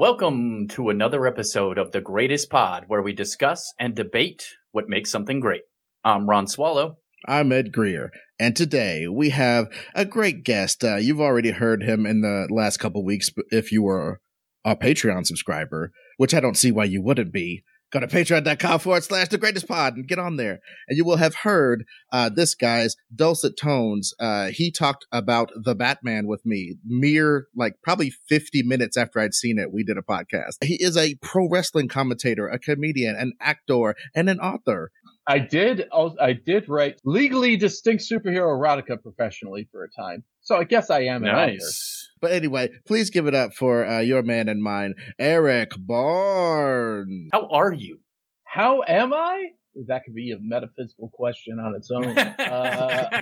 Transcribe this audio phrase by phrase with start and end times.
[0.00, 5.10] Welcome to another episode of The Greatest Pod, where we discuss and debate what makes
[5.10, 5.60] something great.
[6.02, 6.96] I'm Ron Swallow.
[7.28, 10.82] I'm Ed Greer, and today we have a great guest.
[10.82, 14.22] Uh, you've already heard him in the last couple weeks if you were
[14.64, 17.62] a Patreon subscriber, which I don't see why you wouldn't be.
[17.92, 20.60] Go to patreon.com forward slash the greatest pod and get on there.
[20.88, 24.14] And you will have heard uh, this guy's dulcet tones.
[24.20, 29.34] Uh, he talked about the Batman with me mere, like, probably 50 minutes after I'd
[29.34, 29.72] seen it.
[29.72, 30.62] We did a podcast.
[30.62, 34.92] He is a pro wrestling commentator, a comedian, an actor, and an author.
[35.26, 35.88] I did.
[35.92, 41.02] I did write legally distinct superhero erotica professionally for a time, so I guess I
[41.02, 41.60] am an nice.
[41.62, 42.20] author.
[42.20, 47.30] But anyway, please give it up for uh, your man and mine, Erik Barnes.
[47.32, 48.00] How are you?
[48.44, 49.50] How am I?
[49.86, 52.16] that could be a metaphysical question on its own.
[52.50, 53.20] Uh,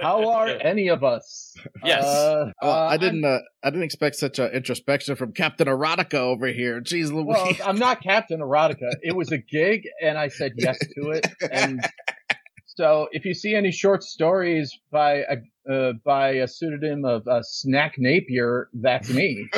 [0.00, 1.54] how are any of us?
[1.84, 2.04] Yes.
[2.04, 3.24] Uh, well, I didn't.
[3.24, 6.80] Uh, I didn't expect such an introspection from Captain Erotica over here.
[6.80, 7.26] Jeez Louise.
[7.26, 8.90] Well, I'm not Captain Erotica.
[9.02, 11.26] It was a gig, and I said yes to it.
[11.50, 11.80] And
[12.66, 15.38] so, if you see any short stories by a
[15.68, 19.48] uh, by a pseudonym of uh, Snack Napier, that's me.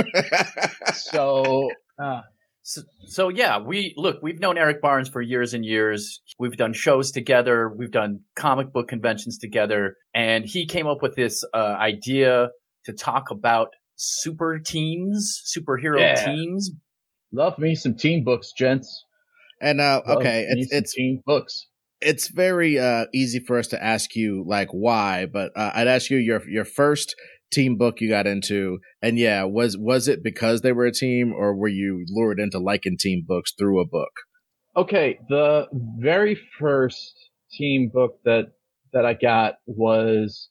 [0.94, 1.70] so.
[1.98, 2.22] Uh,
[2.62, 6.20] so, so, yeah, we look, we've known Erik Barnes for years and years.
[6.38, 7.68] We've done shows together.
[7.68, 9.96] We've done comic book conventions together.
[10.14, 12.50] And he came up with this uh, idea
[12.84, 16.24] to talk about super teams, superhero yeah.
[16.26, 16.70] teams.
[17.32, 19.04] Love me some team books, gents.
[19.60, 21.66] And uh, okay, it's, it's team books.
[22.00, 26.10] It's very uh, easy for us to ask you like why, but uh, I'd ask
[26.10, 27.14] you your your first
[27.50, 31.32] team book you got into and yeah was was it because they were a team
[31.32, 34.12] or were you lured into liking team books through a book?
[34.76, 35.66] Okay the
[35.98, 37.12] very first
[37.50, 38.52] team book that
[38.92, 40.48] that i got was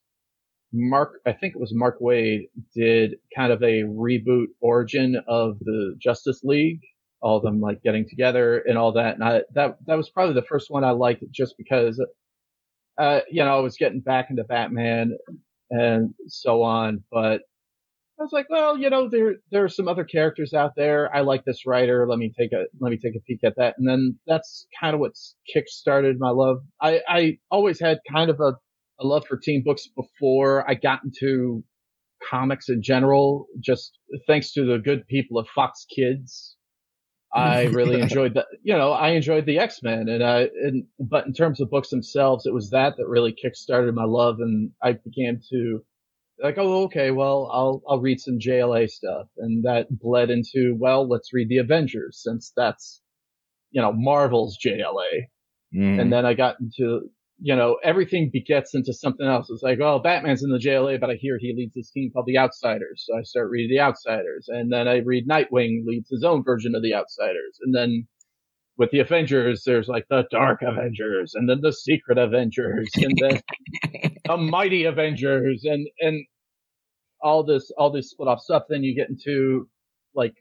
[0.74, 5.96] mark i think it was mark waid did kind of a reboot origin of the
[6.00, 6.82] justice league
[7.22, 10.36] all of them like getting together and all that and I, that that was probably
[10.36, 12.00] the first one i liked just because
[13.00, 15.18] uh, you know, I was getting back into Batman
[15.72, 17.04] and so on.
[17.10, 17.42] But
[18.20, 21.14] I was like, well, you know, there there are some other characters out there.
[21.16, 22.06] I like this writer.
[22.08, 23.76] Let me take a let me take a peek at that.
[23.78, 25.14] And then that's kind of what
[25.52, 26.58] kick-started my love.
[26.82, 28.54] I I always had kind of a,
[29.00, 31.64] a love for teen books before I got into
[32.30, 33.48] comics in general.
[33.62, 33.98] Just
[34.28, 36.58] thanks to the good people of Fox Kids.
[37.34, 38.48] I really enjoyed that.
[38.64, 41.90] You know, I enjoyed the X Men, and I and but in terms of books
[41.90, 45.84] themselves, it was that that really kickstarted my love, and I began to
[46.42, 51.08] like, oh, okay, well, I'll I'll read some JLA stuff, and that bled into well,
[51.08, 53.02] let's read the Avengers since that's
[53.72, 55.28] you know Marvel's JLA,
[55.76, 56.00] mm.
[56.00, 57.10] and then I got into
[57.42, 59.50] you know, everything begets into something else.
[59.50, 62.26] It's like, oh, Batman's in the JLA, but I hear he leads this team called
[62.26, 63.06] the Outsiders.
[63.08, 64.48] So I start reading the Outsiders.
[64.50, 67.60] And then I read Nightwing leads his own version of the Outsiders.
[67.62, 68.08] And then
[68.78, 73.42] with the Avengers, there's like the Dark Avengers and then the Secret Avengers and then
[74.26, 76.26] the Mighty Avengers and, and
[77.22, 78.64] all this, all this split off stuff.
[78.70, 79.70] Then you get into
[80.14, 80.34] like,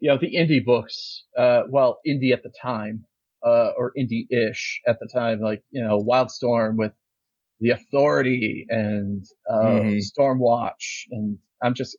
[0.00, 3.04] you know, the indie books, uh, well, indie at the time
[3.44, 6.92] uh, or indie-ish at the time, like you know Wildstorm with
[7.60, 9.98] the Authority and uh, mm-hmm.
[9.98, 11.96] Stormwatch, and I'm just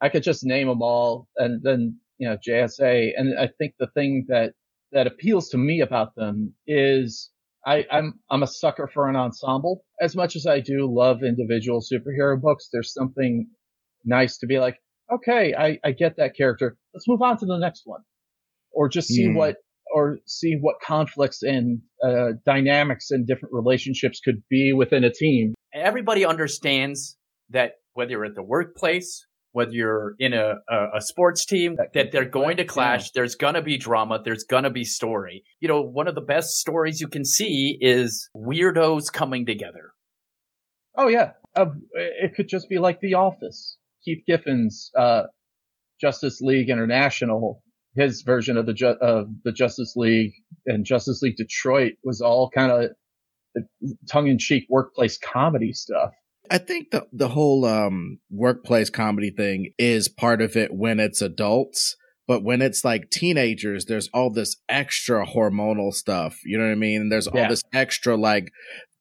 [0.00, 3.88] I could just name them all, and then you know JSA, and I think the
[3.88, 4.54] thing that
[4.92, 7.30] that appeals to me about them is
[7.66, 9.84] I, I'm I'm a sucker for an ensemble.
[10.00, 13.48] As much as I do love individual superhero books, there's something
[14.04, 14.78] nice to be like,
[15.12, 16.76] okay, I, I get that character.
[16.94, 18.00] Let's move on to the next one.
[18.72, 19.34] Or just see mm.
[19.34, 19.56] what
[19.92, 25.54] or see what conflicts and uh, dynamics and different relationships could be within a team.
[25.74, 27.16] Everybody understands
[27.50, 32.24] that whether you're at the workplace, whether you're in a, a, sports team, that, they're
[32.24, 33.10] going to clash.
[33.10, 34.20] There's going to be drama.
[34.24, 35.42] There's going to be story.
[35.60, 39.90] You know, one of the best stories you can see is weirdos coming together.
[40.96, 41.32] Oh, yeah.
[41.56, 43.76] Uh, it could just be like The Office.
[44.04, 45.24] Keith Giffen's uh,
[46.00, 47.62] Justice League International
[47.94, 50.32] his version of the Ju- of the Justice League
[50.66, 52.90] and Justice League Detroit was all kind of
[54.08, 56.12] tongue in cheek workplace comedy stuff.
[56.50, 61.22] I think the the whole um, workplace comedy thing is part of it when it's
[61.22, 61.96] adults,
[62.26, 66.38] but when it's like teenagers, there's all this extra hormonal stuff.
[66.44, 67.08] You know what I mean?
[67.08, 67.48] There's all yeah.
[67.48, 68.52] this extra like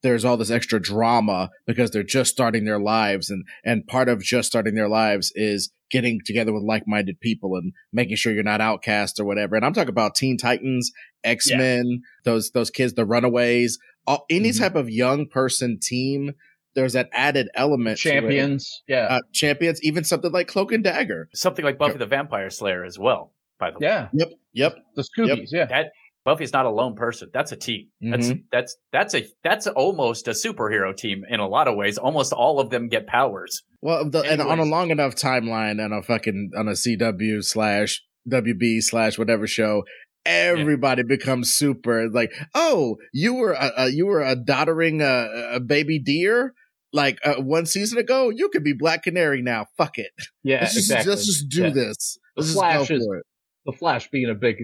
[0.01, 4.21] there's all this extra drama because they're just starting their lives and and part of
[4.21, 8.61] just starting their lives is getting together with like-minded people and making sure you're not
[8.61, 10.91] outcast or whatever and i'm talking about teen titans
[11.23, 11.97] x-men yeah.
[12.23, 14.63] those those kids the runaways all, any mm-hmm.
[14.63, 16.33] type of young person team
[16.75, 17.97] there's that added element.
[17.99, 18.13] to it.
[18.13, 21.29] Champions, yeah, uh, champions, even something like Cloak and Dagger.
[21.33, 23.33] Something like Buffy the Vampire Slayer as well.
[23.59, 24.75] By the way, yeah, Yep, yep.
[24.95, 25.65] the Scoobies, yeah.
[25.65, 25.91] that
[26.25, 27.29] Buffy's not a lone person.
[27.33, 27.87] That's a team.
[28.01, 28.43] That's Mhm.
[28.51, 31.97] that's that's a that's almost a superhero team in a lot of ways.
[31.97, 33.63] Almost all of them get powers.
[33.81, 38.01] Well, the, and on a long enough timeline and a fucking on a CW slash
[38.29, 39.83] WB slash whatever show,
[40.25, 45.59] everybody becomes super like, oh, you were a, a you were a doddering uh, a
[45.59, 46.53] baby deer
[46.93, 48.29] like uh, one season ago.
[48.29, 49.65] You could be Black Canary now.
[49.77, 50.11] Fuck it.
[50.43, 51.09] Yeah, let's just exactly.
[51.11, 51.69] let's just do Yeah.
[51.69, 52.17] this.
[52.35, 53.25] The Let's Flash just go is- for it.
[53.65, 54.55] The Flash being a big,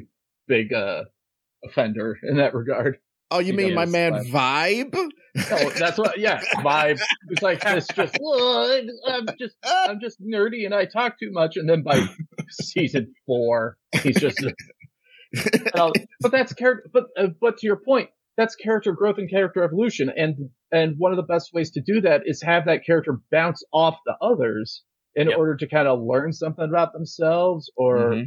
[0.48, 1.04] big uh
[1.66, 2.98] offender in that regard.
[3.32, 4.86] Oh, you he mean my man Flash.
[4.94, 5.10] Vibe?
[5.52, 6.20] Oh, that's what.
[6.20, 7.00] Yeah, vibe.
[7.30, 7.88] It's like this.
[7.94, 11.58] Just "Well, I'm just, I'm just nerdy, and I talk too much.
[11.58, 12.06] And then by
[12.50, 14.46] season four, he's just.
[15.74, 15.92] Uh,
[16.22, 16.90] but that's character.
[16.94, 21.12] But uh, but to your point, that's character growth and character evolution, and and one
[21.12, 24.84] of the best ways to do that is have that character bounce off the others
[25.16, 25.38] in Yep.
[25.38, 28.26] order to kind of learn something about themselves or Mhm.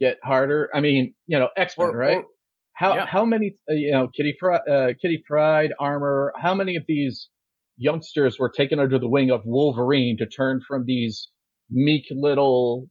[0.00, 0.68] get harder.
[0.74, 2.16] I mean, you know, X Men, Or- right?
[2.18, 2.24] or-
[2.74, 3.06] How Yeah.
[3.06, 6.32] how many uh, you know Kitty uh, Kitty Pryde, Armor?
[6.36, 7.28] How many of these
[7.76, 11.28] youngsters were taken under the wing of Wolverine to turn from these
[11.70, 12.88] meek little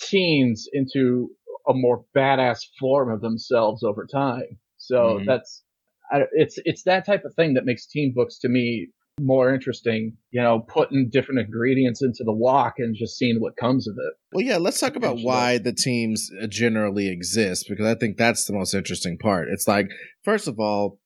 [0.00, 1.30] teens into
[1.68, 4.58] a more badass form of themselves over time?
[4.78, 5.26] So Mhm.
[5.26, 5.64] that's
[6.12, 8.88] I, it's it's that type of thing that makes teen books to me
[9.20, 10.16] more interesting.
[10.30, 14.14] You know, putting different ingredients into the wok and just seeing what comes of it.
[14.32, 18.44] Well, yeah, let's talk about why the teams uh, generally exist because I think that's
[18.44, 19.48] the most interesting part.
[19.50, 19.88] It's like,
[20.24, 20.98] first of all,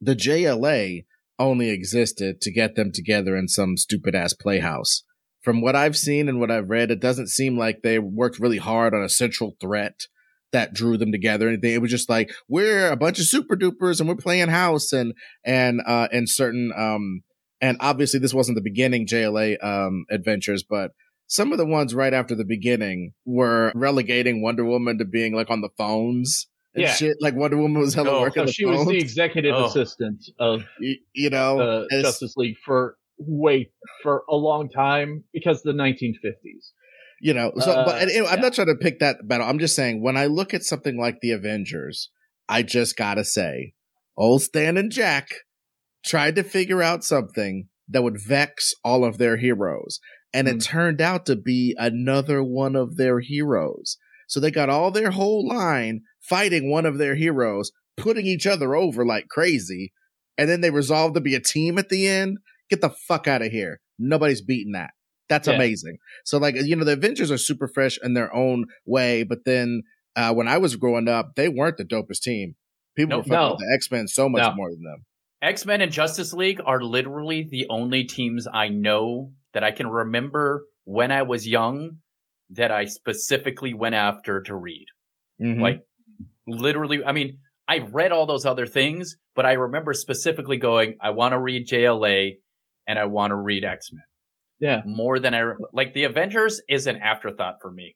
[0.00, 1.04] the JLA
[1.38, 5.04] only existed to get them together in some stupid ass playhouse.
[5.42, 8.58] From what I've seen and what I've read, it doesn't seem like they worked really
[8.58, 10.06] hard on a central threat
[10.52, 11.46] that drew them together.
[11.46, 11.74] or Anything.
[11.74, 15.14] It was just like we're a bunch of super dupers and we're playing house and
[15.44, 17.22] and uh and certain um
[17.60, 20.92] and obviously this wasn't the beginning JLA um adventures, but
[21.26, 25.50] some of the ones right after the beginning were relegating Wonder Woman to being like
[25.50, 26.92] on the phones and Yeah.
[26.94, 27.16] shit.
[27.20, 28.88] Like Wonder Woman was hella Oh, working So the she was phones.
[28.88, 29.66] the executive Oh.
[29.66, 33.70] assistant of y- you know, uh, it's- Justice League for way
[34.02, 36.72] for a long time because the 1950s.
[37.20, 37.50] you know.
[37.58, 39.44] So, Uh, but and, and I'm not trying to pick that battle.
[39.46, 42.10] I'm just saying when I look at something like the Avengers,
[42.48, 43.74] I just gotta say,
[44.16, 45.28] old Stan and Jack
[46.04, 49.98] tried to figure out something that would vex all of their heroes,
[50.32, 50.58] and it Hmm.
[50.58, 53.96] turned out to be another one of their heroes.
[54.26, 58.74] So they got all their whole line fighting one of their heroes, putting each other
[58.74, 59.92] over like crazy,
[60.36, 62.38] and then they resolved to be a team at the end.
[62.68, 63.80] Get the fuck out of here.
[63.98, 64.90] Nobody's beating that.
[65.30, 65.54] That's Yeah.
[65.54, 65.96] amazing.
[66.24, 69.82] So like you know, the Avengers are super fresh in their own way, but then
[70.16, 72.56] uh, when I was growing up, they weren't the dopest team.
[72.96, 73.50] People No, were fucking no.
[73.52, 74.54] with the X Men so much No.
[74.54, 75.04] more than them.
[75.42, 79.86] X Men and Justice League are literally the only teams I know that I can
[79.88, 81.98] remember when I was young
[82.50, 84.86] that I specifically went after to read.
[85.40, 85.60] Mhm.
[85.60, 85.82] Like,
[86.46, 87.38] literally, I mean,
[87.68, 91.68] I read all those other things, but I remember specifically going, I want to read
[91.68, 92.38] JLA
[92.86, 94.02] and I want to read X Men
[94.60, 94.82] Yeah.
[94.86, 95.92] more than I re- like.
[95.92, 97.94] The Avengers is an afterthought for me.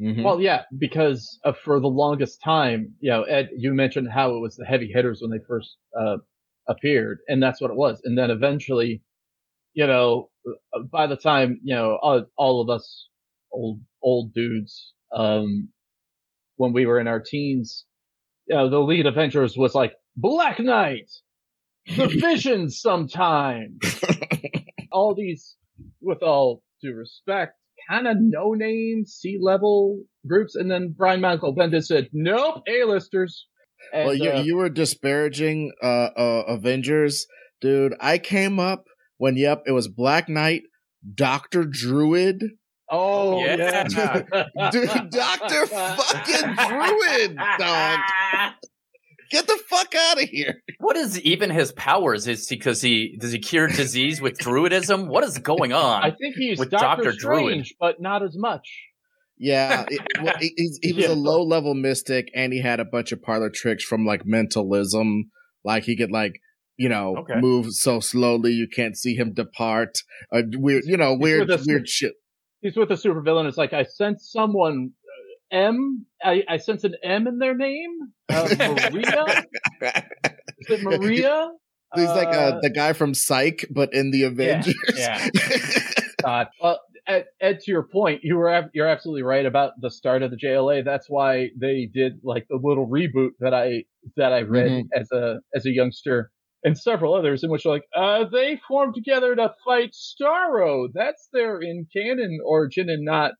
[0.00, 0.22] Mhm.
[0.22, 4.40] Well, yeah, because uh, for the longest time, you know, Ed, you mentioned how it
[4.40, 6.18] was the heavy hitters when they first uh,
[6.68, 8.00] appeared, and that's what it was.
[8.04, 9.02] And then eventually,
[9.74, 13.08] you know, uh, by the time you know all, all of us
[13.52, 15.68] old old dudes, um,
[16.56, 17.84] when we were in our teens,
[18.46, 21.10] you know, the lead Avengers was like Black Knight,
[21.96, 23.78] the Vision, sometimes
[24.92, 25.56] all these,
[26.00, 27.56] with all due respect,
[27.88, 33.46] kind of no name C level groups, and then Brian Michael Bendis said, "Nope, A-listers."
[33.92, 35.86] And, well, you uh, you were disparaging uh,
[36.16, 37.26] uh, Avengers,
[37.60, 37.94] dude.
[38.00, 38.84] I came up
[39.18, 40.62] when yep, it was Black Knight,
[41.14, 42.42] Doctor Druid,
[42.90, 43.86] oh Yeah.
[43.88, 48.00] yeah, dude, Doctor fucking Druid, dog.
[49.30, 50.62] Get the fuck out of here.
[50.78, 52.28] What is even his powers?
[52.28, 55.08] Is because he does he cure disease with druidism?
[55.08, 56.04] What is going on?
[56.04, 57.16] I think he's With Doctor Dr.
[57.16, 57.66] Druid.
[57.80, 58.68] But not as much.
[59.44, 61.12] Yeah, it, well, he, he's- he was Yeah.
[61.12, 65.30] a low level mystic, and he had a bunch of parlor tricks from like mentalism.
[65.64, 66.34] Like he could like
[66.76, 67.40] you know Okay.
[67.40, 69.98] move so slowly you can't see him depart.
[70.34, 72.14] Uh, weird, you know, weird, us- weird shit.
[72.60, 73.48] He's with a supervillain.
[73.48, 74.90] It's like I sense someone.
[75.52, 76.06] uh, M.
[76.24, 77.90] I, I sense an M in their name.
[78.30, 79.24] Uh, Maria.
[80.58, 81.50] Is it Maria?
[81.94, 84.74] He's like uh, Uh, the guy from Psych, but in the Avengers.
[84.96, 85.28] yeah.
[86.22, 86.46] God.
[86.62, 90.30] Well, Ed, Ed, to your point, you were you're absolutely right about the start of
[90.30, 90.84] the JLA.
[90.84, 93.84] That's why they did like the little reboot that I
[94.16, 94.88] that I read Mhm.
[94.94, 96.30] as a as a youngster
[96.64, 100.88] and several others in which like uh, they formed together to fight Starro.
[100.94, 103.32] That's their in canon origin and not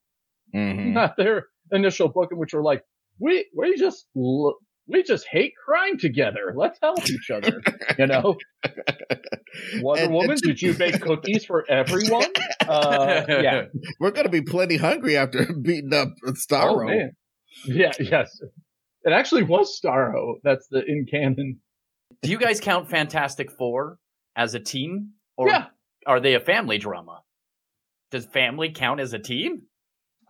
[0.54, 0.92] mm-hmm.
[0.92, 2.83] not their initial book in which we're like
[3.21, 4.07] we we just
[4.93, 6.53] we just hate crime together.
[6.55, 7.61] Let's help each other.
[7.99, 8.37] You know,
[9.81, 10.31] Wonder and, Woman.
[10.33, 12.29] And did you bake cookies for everyone?
[12.61, 13.63] Uh, yeah,
[14.01, 16.85] we're gonna be plenty hungry after beating up Starro.
[16.85, 17.13] Oh, man.
[17.65, 18.39] Yeah, yes,
[19.03, 20.35] it actually was Starro.
[20.45, 21.61] That's the in canon.
[22.23, 23.99] Do you guys count Fantastic Four
[24.37, 25.67] as a team, or yeah.
[26.07, 27.23] are they a family drama?
[28.11, 29.63] Does family count as a team?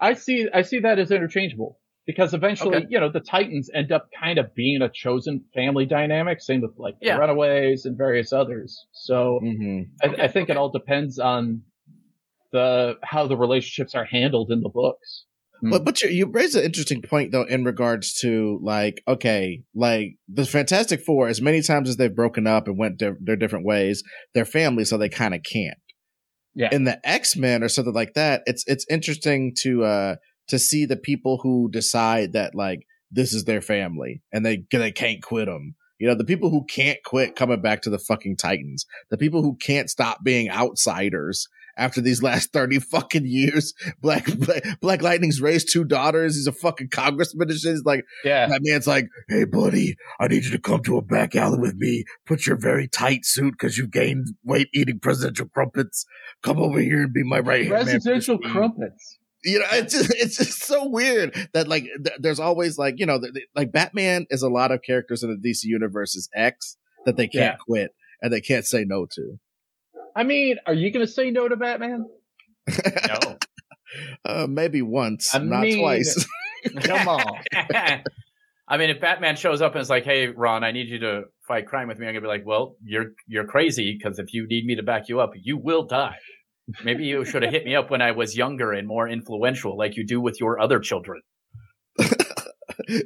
[0.00, 0.48] I see.
[0.52, 2.86] I see that as interchangeable because eventually, okay.
[2.90, 6.40] you know, the Titans end up kind of being a chosen family dynamic.
[6.40, 7.14] Same with like yeah.
[7.14, 8.86] the Runaways and various others.
[8.92, 9.82] So mm-hmm.
[10.02, 10.22] I, okay.
[10.22, 10.52] I, think okay.
[10.52, 11.62] it all depends on
[12.50, 15.24] the how the relationships are handled in the books.
[15.64, 20.16] But but you, you raise an interesting point though in regards to like okay like
[20.28, 23.64] the Fantastic Four as many times as they've broken up and went their, their different
[23.64, 24.02] ways
[24.34, 25.78] they're family so they kind of can't.
[26.54, 26.68] Yeah.
[26.72, 30.16] In the X Men or something like that, it's it's interesting to uh
[30.52, 34.92] to see the people who decide that like this is their family and they they
[34.92, 35.76] can't quit them.
[35.98, 39.40] You know, the people who can't quit coming back to the fucking Titans, the people
[39.40, 43.72] who can't stop being outsiders after these last 30 fucking years.
[44.02, 46.36] Black, Black, Black Lightning's raised two daughters.
[46.36, 47.70] He's a fucking congressman and shit.
[47.70, 48.46] He's like, yeah.
[48.48, 51.76] That man's like, hey, buddy, I need you to come to a back alley with
[51.76, 52.04] me.
[52.26, 56.04] Put your very tight suit because you've gained weight eating presidential crumpets.
[56.42, 57.86] Come over here and be my right hand.
[57.86, 62.78] Presidential crumpets you know it's just it's just so weird that like th- there's always
[62.78, 65.64] like you know th- th- like batman is a lot of characters in the dc
[65.64, 67.56] universe is x that they can't yeah.
[67.56, 69.38] quit and they can't say no to.
[70.14, 72.06] I mean are you gonna say no to batman?
[73.08, 73.38] No.
[74.24, 76.26] Uh, maybe once I not mean, twice.
[76.84, 77.42] Come on.
[78.68, 81.24] I mean if batman shows up and is like hey ron i need you to
[81.46, 84.46] fight crime with me i'm gonna be like well you're you're crazy because if you
[84.46, 86.16] need me to back you up you will die
[86.84, 89.96] Maybe you should have hit me up when I was younger and more influential, like
[89.96, 91.20] you do with your other children.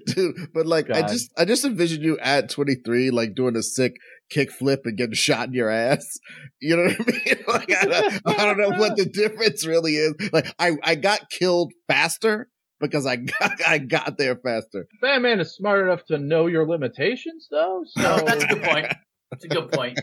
[0.06, 0.96] Dude, but like God.
[0.96, 3.94] I just I just envision you at 23, like doing a sick
[4.30, 6.18] kick flip and getting shot in your ass.
[6.60, 7.36] You know what I mean?
[7.48, 10.14] Like I don't, I don't know what the difference really is.
[10.32, 12.48] Like I I got killed faster
[12.80, 14.86] because I got I got there faster.
[15.00, 17.84] Batman is smart enough to know your limitations, though.
[17.86, 18.86] So that's a good point.
[19.30, 19.98] That's a good point.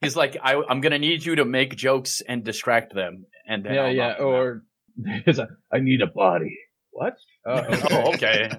[0.00, 3.64] He's like, I, am going to need you to make jokes and distract them, and
[3.64, 4.62] then yeah, I'll yeah, or
[5.72, 6.58] I need a body.
[6.90, 7.14] What?
[7.46, 8.50] Oh, oh okay.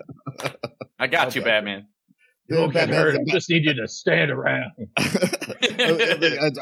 [1.00, 1.40] I got okay.
[1.40, 1.88] you, Batman.
[2.50, 3.16] You will get hurt.
[3.16, 4.72] I just need you to stand around.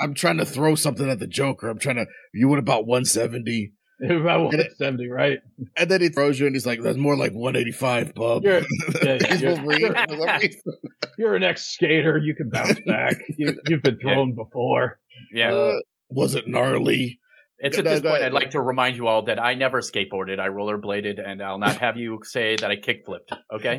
[0.02, 1.70] I'm trying to throw something at the Joker.
[1.70, 2.06] I'm trying to.
[2.34, 3.74] You want about 170?
[4.02, 5.40] About 170, right?
[5.78, 8.62] And then he throws you, and he's like, "That's more like 185, bub." You're,
[9.04, 9.96] yeah, you're, you're,
[11.18, 12.18] you're, an ex skater.
[12.18, 13.16] You can bounce back.
[13.38, 14.36] You, have been thrown yeah.
[14.36, 15.00] before.
[15.32, 15.54] Yeah.
[15.54, 17.20] Uh, was it gnarly?
[17.60, 20.40] It's at this point I'd like to remind you all that I never skateboarded.
[20.40, 23.32] I rollerbladed, and I'll not have you say that I kickflipped.
[23.54, 23.78] Okay.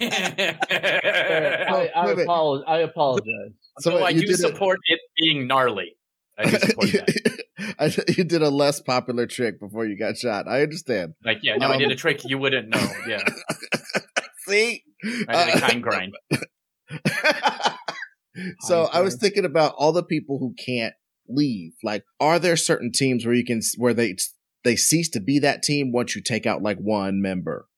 [0.00, 2.64] I, I, apologize.
[2.66, 3.52] I apologize.
[3.80, 4.94] So, so I do support it.
[4.94, 5.97] it being gnarly.
[6.38, 8.14] I do support that.
[8.16, 10.46] you did a less popular trick before you got shot.
[10.48, 11.14] I understand.
[11.24, 12.88] Like, yeah, no, um, I did a trick you wouldn't know.
[13.06, 13.22] Yeah.
[14.46, 14.84] See?
[15.28, 16.14] I did a kind grind.
[18.60, 20.94] so I was thinking about all the people who can't
[21.28, 21.72] leave.
[21.82, 24.16] Like, are there certain teams where you can where they
[24.64, 27.68] they cease to be that team once you take out like one member?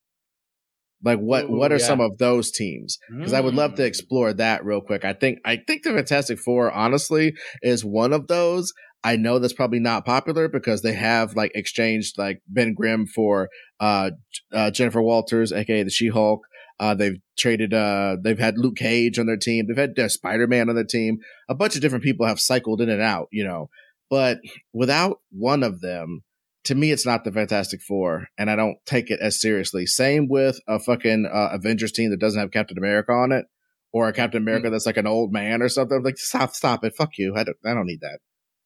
[1.02, 1.86] Like what Ooh, what are yeah.
[1.86, 2.98] some of those teams?
[3.10, 3.36] Because mm.
[3.36, 3.86] I would love to mm.
[3.86, 5.04] explore that real quick.
[5.04, 8.72] I think I think the Fantastic Four honestly is one of those.
[9.02, 13.48] I know that's probably not popular because they have like exchanged like Ben Grimm for
[13.80, 14.10] uh,
[14.52, 16.42] uh Jennifer Walters, aka the She Hulk.
[16.78, 17.74] Uh, they've traded.
[17.74, 19.66] Uh, they've had Luke Cage on their team.
[19.66, 21.18] They've had uh, Spider Man on their team.
[21.48, 23.28] A bunch of different people have cycled in and out.
[23.30, 23.68] You know,
[24.08, 24.38] but
[24.72, 26.22] without one of them,
[26.64, 29.86] to me, it's not the Fantastic Four, and I don't take it as seriously.
[29.86, 33.46] Same with a fucking uh, Avengers team that doesn't have Captain America on it,
[33.92, 34.72] or a Captain America mm-hmm.
[34.72, 35.98] that's like an old man or something.
[35.98, 37.34] I'm like, stop, stop it, fuck you.
[37.36, 38.18] I don't, I don't need that.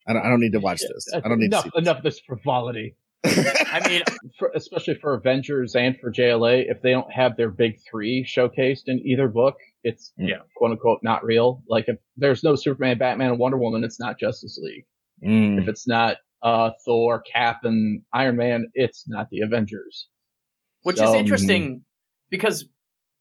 [0.07, 1.07] I don't, I don't need to watch this.
[1.15, 2.97] I don't need enough, enough of this frivolity.
[3.25, 4.03] I mean,
[4.39, 8.83] for, especially for Avengers and for JLA, if they don't have their big three showcased
[8.87, 10.39] in either book, it's yeah.
[10.57, 11.63] quote unquote not real.
[11.69, 14.85] Like if there's no Superman, Batman, and Wonder Woman, it's not Justice League.
[15.25, 15.63] Mm.
[15.63, 20.09] If it's not uh, Thor, Cap, and Iron Man, it's not the Avengers.
[20.83, 21.83] Which so, is interesting
[22.31, 22.67] because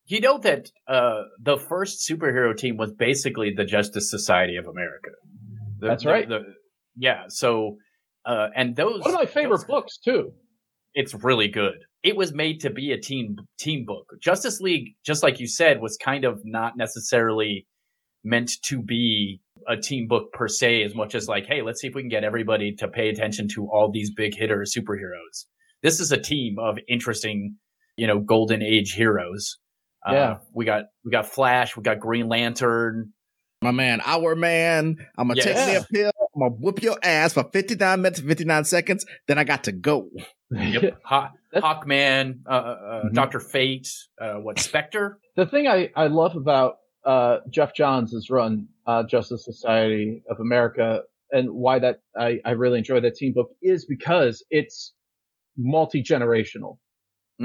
[0.06, 5.12] you know that uh, the first superhero team was basically the Justice Society of America.
[5.80, 6.28] The, That's right.
[6.28, 6.42] The,
[6.98, 7.24] yeah.
[7.30, 7.78] So,
[8.26, 10.34] uh, and those one of my favorite those, books too.
[10.94, 11.76] it's really good.
[12.04, 14.12] It was made to be a team team book.
[14.22, 17.66] Justice League, just like you said, was kind of not necessarily
[18.26, 21.88] meant to be a team book per se, as much as like, hey, let's see
[21.88, 25.46] if we can get everybody to pay attention to all these big hitter superheroes.
[25.82, 27.58] This is a team of interesting,
[27.98, 29.58] you know, golden age heroes.
[30.08, 30.38] Uh, Yeah.
[30.54, 33.14] we got we got Flash, we got Green Lantern.
[33.62, 34.98] My man, our man.
[35.18, 36.12] I'm gonna take me a pill.
[36.36, 39.06] I'm gonna whoop your ass for 59 minutes and 59 seconds.
[39.28, 40.10] Then I got to go.
[40.52, 43.14] Yep, Haw- Hawkman, uh, uh, Mhm.
[43.14, 43.88] Doctor Fate,
[44.20, 45.18] uh, what Spectre?
[45.38, 50.40] the thing I, I love about uh, Geoff Johns' has run, uh, Justice Society of
[50.40, 54.94] America, and why that I, I really enjoy that team book is because it's
[55.58, 56.78] multi generational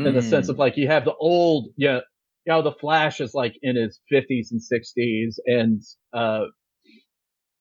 [0.04, 0.28] in the Mm.
[0.30, 2.00] sense of like you have the old, yeah,
[2.46, 6.46] you know, the Flash is like in his 50s and 60s, and uh,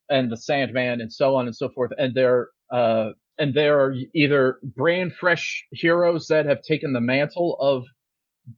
[0.10, 3.96] and the Sandman, and so on and so forth, and they're uh, and there are
[4.16, 7.84] either brand fresh heroes that have taken the mantle of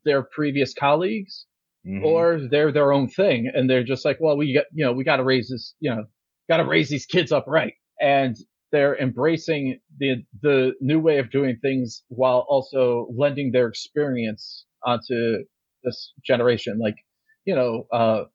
[0.05, 1.45] their previous colleagues,
[1.87, 2.03] Mhm.
[2.03, 5.03] or they're their own thing and they're just like, well, we got, you know, we
[5.03, 6.05] got to raise this, you know,
[6.49, 7.73] got to raise these kids up right.
[8.01, 8.35] And
[8.71, 15.43] they're embracing the, the new way of doing things while also lending their experience onto
[15.83, 16.79] this generation.
[16.79, 16.95] Like,
[17.45, 18.25] you know, uh,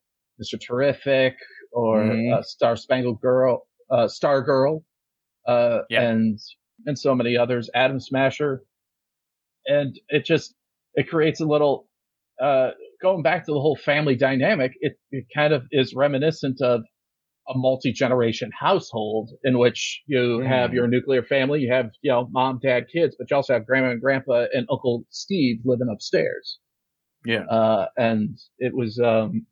[0.41, 0.59] Mr.
[0.59, 1.35] Terrific
[1.71, 2.33] or Mhm.
[2.33, 4.83] uh, Star Spangled Girl, uh, Star Girl,
[5.47, 6.01] uh, Yeah.
[6.09, 6.39] and,
[6.85, 8.63] and so many others, Atom Smasher.
[9.67, 10.53] And it just,
[10.95, 11.87] it creates a little,
[12.41, 12.71] uh,
[13.01, 16.81] going back to the whole family dynamic, it, it kind of is reminiscent of
[17.47, 20.73] a multi-generation household in which you have Mm.
[20.73, 23.91] your nuclear family, you have, you know, mom, dad, kids, but you also have grandma
[23.91, 26.57] and grandpa and Uncle Steve living upstairs.
[27.23, 27.43] Yeah.
[27.45, 29.45] Uh, and it was, um,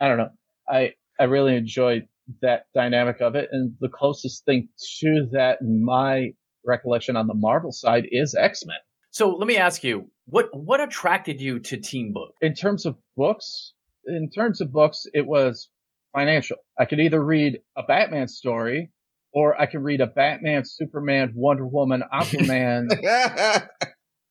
[0.00, 0.30] I don't know.
[0.68, 2.08] I, I really enjoyed
[2.42, 3.48] that dynamic of it.
[3.52, 4.68] And the closest thing
[5.00, 6.30] to that in my
[6.66, 8.76] recollection on the Marvel side is X-Men.
[9.10, 12.34] So let me ask you, what what attracted you to Team Book?
[12.40, 13.72] in terms of books,
[14.06, 15.68] in terms of books, it was
[16.14, 16.56] financial.
[16.78, 18.90] I could either read a Batman story
[19.32, 22.88] or I could read a Batman, Superman, Wonder Woman, Aquaman,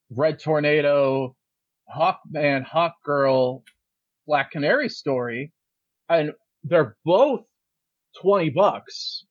[0.09, 1.35] Red Tornado,
[1.93, 3.63] Hawkman, Hawkgirl,
[4.25, 5.51] Black Canary story.
[6.09, 6.31] And
[6.63, 7.41] they're both
[8.21, 9.25] 20 bucks.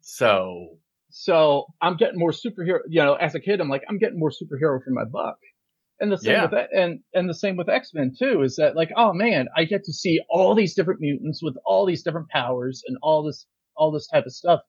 [0.00, 0.78] So
[1.10, 4.30] So I'm getting more superhero, you know, as a kid, I'm like, I'm getting more
[4.30, 5.36] superhero for my buck.
[6.02, 6.42] And the same Yeah.
[6.42, 9.64] with that, and, and the same with X-Men too, is that like, oh man, I
[9.64, 13.46] get to see all these different mutants with all these different powers and all this,
[13.76, 14.60] all this type of stuff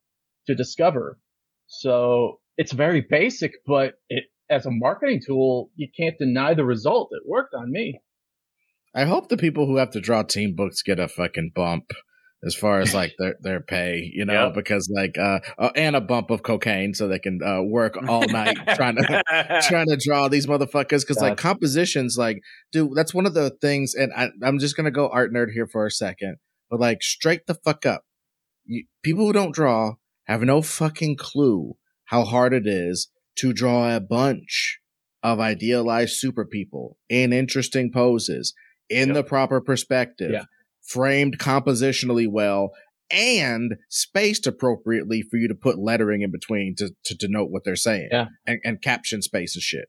[0.45, 1.19] to discover.
[1.65, 7.09] So it's very basic, but it, as a marketing tool, you can't deny the result.
[7.11, 7.99] It worked on me.
[8.93, 11.85] I hope the people who have to draw team books get a fucking bump
[12.45, 14.55] as far as like their their pay, you know, Yep.
[14.55, 18.27] because like uh, uh and a bump of cocaine so they can uh work all
[18.27, 22.39] night trying to trying to draw these motherfuckers because like compositions like
[22.71, 25.67] dude that's one of the things and I, i'm just gonna go art nerd here
[25.67, 26.37] for a second
[26.69, 28.03] but like straight the fuck up
[28.65, 29.93] you, people who don't draw
[30.25, 31.75] have no fucking clue
[32.05, 34.79] how hard it is to draw a bunch
[35.21, 38.53] of idealized super people in interesting poses
[38.89, 39.15] in Yep.
[39.15, 40.43] the proper perspective Yeah.
[40.87, 42.71] Framed compositionally well
[43.11, 47.75] and spaced appropriately for you to put lettering in between to, to denote what they're
[47.75, 48.25] saying Yeah.
[48.47, 49.85] and, and caption space and shit.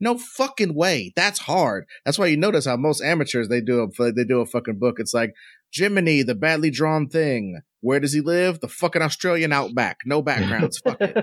[0.00, 1.12] No fucking way.
[1.16, 1.84] That's hard.
[2.04, 4.96] That's why you notice how most amateurs they do a they do a fucking book.
[5.00, 5.32] It's like
[5.74, 7.60] Jiminy, the badly drawn thing.
[7.80, 8.60] Where does he live?
[8.60, 9.98] The fucking Australian outback.
[10.06, 10.78] No backgrounds.
[10.84, 11.16] Fuck it.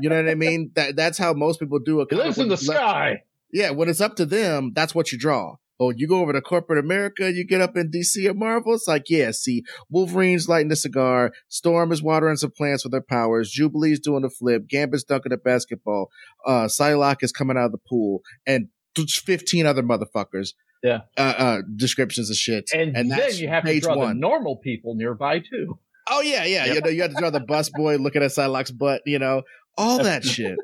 [0.00, 0.72] You know what I mean?
[0.74, 2.08] That that's how most people do it.
[2.10, 3.22] He lives in the sky.
[3.52, 5.54] Yeah, when it's up to them, that's what you draw.
[5.78, 8.74] Oh, you go over to corporate America, you get up in DC at Marvel.
[8.74, 13.02] It's like, yeah, see, Wolverine's lighting a cigar, Storm is watering some plants with her
[13.02, 16.08] powers, Jubilee's doing the flip, Gambit's dunking a basketball,
[16.46, 20.54] uh, Psylocke is coming out of the pool, and t- 15 other motherfuckers.
[20.82, 21.00] Yeah.
[21.16, 22.70] Uh, uh, descriptions of shit.
[22.72, 25.78] And, then that's you have to page draw the normal people nearby too.
[26.08, 26.66] Oh, yeah, yeah.
[26.66, 26.74] Yep.
[26.74, 29.42] You know, you have to draw the bus boy looking at Psylocke's butt, you know,
[29.76, 30.56] all that shit.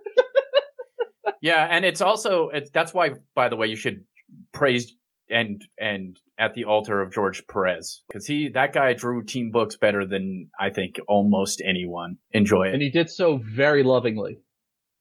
[1.40, 4.04] yeah, and it's also it's that's why by the way you should
[4.52, 4.94] praise
[5.32, 9.76] and and at the altar of George Perez because he that guy drew team books
[9.76, 12.18] better than I think almost anyone.
[12.32, 12.74] Enjoy it.
[12.74, 14.38] and he did so very lovingly.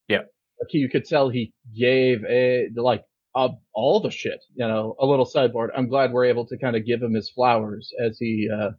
[0.07, 0.19] Yeah.
[0.61, 5.05] like you could tell he gave a like uh, all the shit, you know, a
[5.05, 5.71] little sideboard.
[5.75, 8.71] I'm glad we're able to kind of give him his flowers as he, uh,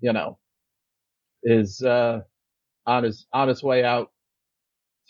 [0.00, 0.38] you know,
[1.42, 2.20] is uh,
[2.86, 4.08] on his on his way out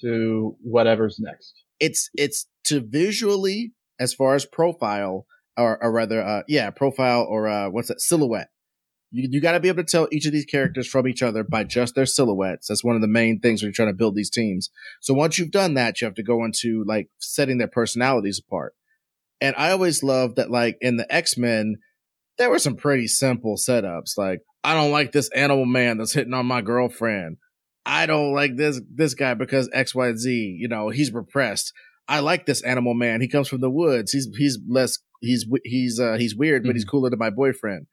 [0.01, 1.63] to whatever's next.
[1.79, 7.49] it's it's to visually as far as profile or, or rather uh yeah profile or
[7.49, 8.49] uh what's that silhouette
[9.11, 11.45] You, you got to be able to tell each of these characters from each other
[11.45, 12.69] by just their silhouettes.
[12.69, 14.71] That's one of the main things when you're trying to build these teams.
[15.01, 18.75] So once you've done that, you have to go into like setting their personalities apart.
[19.43, 21.77] And I always loved that, like in the X Men,
[22.39, 24.17] there were some pretty simple setups.
[24.17, 27.37] Like, I don't like this animal man that's hitting on my girlfriend.
[27.85, 30.57] I don't like this this guy because X Y Z.
[30.59, 31.73] You know, he's repressed.
[32.09, 33.21] I like this animal man.
[33.21, 34.13] He comes from the woods.
[34.13, 36.77] He's he's less he's he's uh he's weird, but mm-hmm.
[36.77, 37.87] he's cooler than my boyfriend.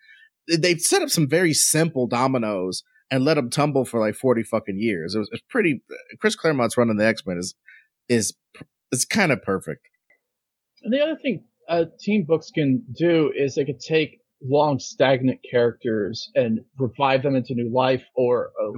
[0.48, 4.80] They set up some very simple dominoes and let them tumble for like forty fucking
[4.80, 5.16] years.
[5.16, 5.82] It was, it was pretty.
[6.20, 7.56] Chris Claremont's running the X Men is
[8.10, 8.34] is
[8.92, 9.88] it's kind of perfect.
[10.84, 15.40] And the other thing uh, team books can do is they could take long stagnant
[15.50, 18.72] characters and revive them into new life or uh,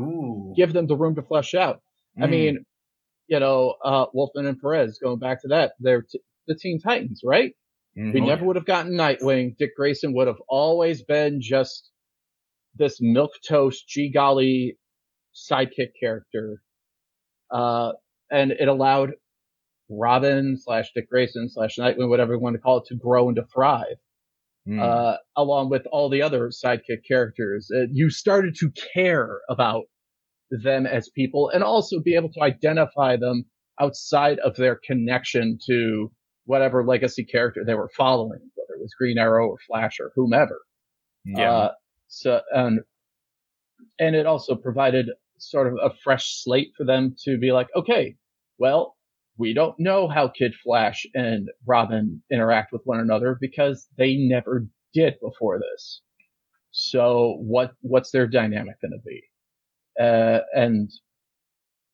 [0.55, 1.81] give them the room to flesh out.
[2.19, 2.23] Mm.
[2.23, 2.65] I mean,
[3.27, 7.21] you know, uh, Wolfman and Perez, going back to that, they're t- the Teen Titans,
[7.23, 7.53] right?
[7.97, 8.11] Mm-hmm.
[8.13, 9.57] We never would have gotten Nightwing.
[9.57, 11.89] Dick Grayson would have always been just
[12.75, 14.77] this milk toast, G golly
[15.35, 16.61] sidekick character.
[17.49, 17.91] Uh,
[18.31, 19.11] and it allowed
[19.89, 23.35] Robin slash Dick Grayson slash Nightwing, whatever you want to call it, to grow and
[23.35, 23.97] to thrive.
[24.67, 24.79] Mm.
[24.79, 27.69] Uh, along with all the other sidekick characters.
[27.75, 29.85] Uh, you started to care about
[30.51, 33.45] them as people and also be able to identify them
[33.79, 36.11] outside of their connection to
[36.45, 40.61] whatever legacy character they were following, whether it was Green Arrow or Flash or whomever.
[41.25, 41.51] Yeah.
[41.51, 41.71] Uh,
[42.07, 42.81] so, and,
[43.99, 48.15] and it also provided sort of a fresh slate for them to be like, okay,
[48.57, 48.95] well,
[49.37, 54.67] we don't know how Kid Flash and Robin interact with one another because they never
[54.93, 56.01] did before this.
[56.71, 59.23] So what what's their dynamic going to be?
[59.99, 60.89] Uh, and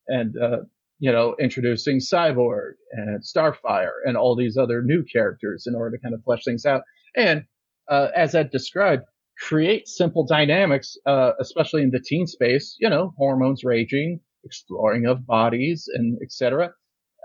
[0.07, 0.57] and uh,
[0.99, 6.01] you know introducing Cyborg and Starfire and all these other new characters in order to
[6.01, 6.81] kind of flesh things out.
[7.15, 7.43] And
[7.89, 9.03] uh, as Ed described,
[9.39, 12.75] create simple dynamics, uh, especially in the teen space.
[12.79, 16.73] You know, hormones raging, exploring of bodies, and etc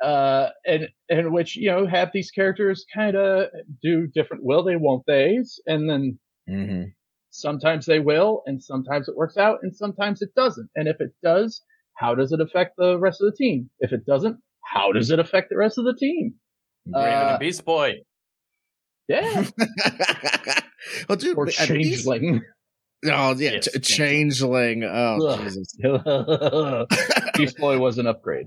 [0.03, 3.49] uh, and in which you know have these characters kind of
[3.83, 6.19] do different will they won't they's, and then
[6.51, 6.85] mm-hmm.
[7.31, 10.69] sometimes they will, and sometimes it works out, and sometimes it doesn't.
[10.75, 11.63] And if it does,
[11.95, 13.71] how does it affect the rest of the team?
[13.81, 16.35] If it doesn't, how does it affect the rest of the team?
[16.87, 17.95] Brandon uh, Beast Boy.
[19.09, 19.45] Yeah.
[21.09, 22.43] well, dude, or changeling.
[23.05, 24.85] Oh yeah, yes, ch- changeling.
[24.85, 25.41] Oh Ugh.
[25.41, 25.77] Jesus.
[27.37, 28.47] Beast Boy was an upgrade.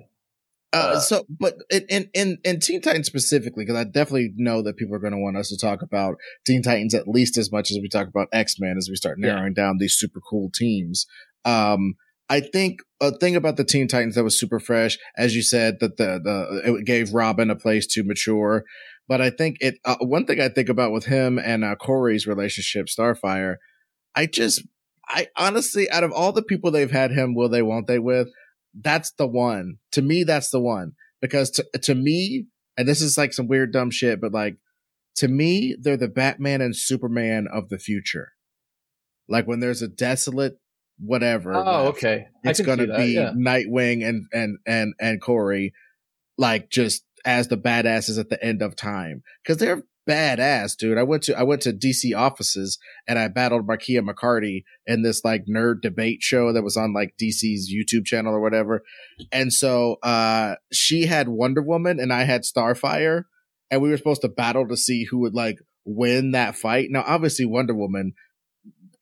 [0.73, 4.77] Uh, uh, so, but in in in Teen Titans specifically, because I definitely know that
[4.77, 7.71] people are going to want us to talk about Teen Titans at least as much
[7.71, 9.63] as we talk about X Men as we start narrowing yeah.
[9.63, 11.05] down these super cool teams.
[11.45, 11.95] Um,
[12.29, 15.79] I think a thing about the Teen Titans that was super fresh, as you said,
[15.79, 18.63] that the the it gave Robin a place to mature.
[19.07, 22.25] But I think it uh, one thing I think about with him and uh, Kory's
[22.25, 23.57] relationship, Starfire,
[24.15, 24.63] I just
[25.07, 28.29] I honestly, out of all the people they've had him, will they, won't they, with,
[28.73, 29.77] that's the one.
[29.91, 30.93] To me, that's the one.
[31.21, 34.57] Because to, to me, and this is like some weird dumb shit, but like
[35.17, 38.33] to me, they're the Batman and Superman of the future.
[39.29, 40.59] Like when there's a desolate
[40.99, 41.53] whatever.
[41.53, 42.27] Oh, left, okay.
[42.43, 43.31] It's gonna be yeah.
[43.31, 45.73] Nightwing and and and and Kory,
[46.37, 50.97] like just as the badasses at the end of time because they're badass, dude.
[50.97, 52.77] I went to I went to DC offices
[53.07, 57.15] and I battled Markeia McCarty in this like nerd debate show that was on like
[57.21, 58.83] DC's YouTube channel or whatever.
[59.31, 63.23] And so uh she had Wonder Woman and I had Starfire
[63.71, 66.87] and we were supposed to battle to see who would like win that fight.
[66.91, 68.13] Now obviously Wonder Woman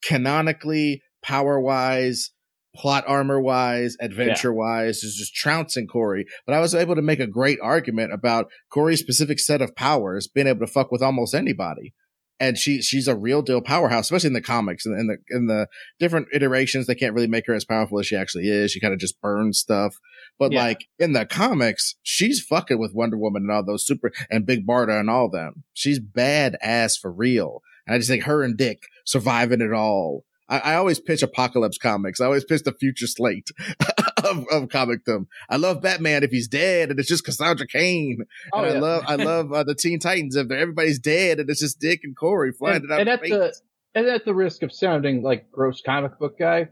[0.02, 2.30] canonically power wise
[2.74, 6.26] plot armor wise, adventure wise, is just trouncing Kory.
[6.46, 10.26] But I was able to make a great argument about Kory's specific set of powers
[10.26, 11.94] being able to fuck with almost anybody.
[12.40, 15.46] And she she's a real deal powerhouse, especially in the comics and in the in
[15.46, 15.68] the
[16.00, 16.86] different iterations.
[16.86, 18.72] They can't really make her as powerful as she actually is.
[18.72, 19.94] She kind of just burns stuff.
[20.36, 20.64] But yeah.
[20.64, 24.66] like in the comics, she's fucking with Wonder Woman and all those super and Big
[24.66, 25.62] Barda and all them.
[25.74, 27.62] She's bad ass for real.
[27.86, 31.78] And I just think her and Dick surviving it all I, I always pitch apocalypse
[31.78, 32.20] comics.
[32.20, 33.50] I always pitch the future slate
[34.24, 35.26] of, of comicdom.
[35.48, 38.24] I love Batman if he's dead and it's just Cassandra Cain.
[38.52, 38.76] Oh, and yeah.
[38.76, 42.00] I love I love uh, the Teen Titans if everybody's dead and it's just Dick
[42.04, 43.54] and Kory flying and, it out and at the
[43.94, 46.68] and at the risk of sounding like gross comic book guy,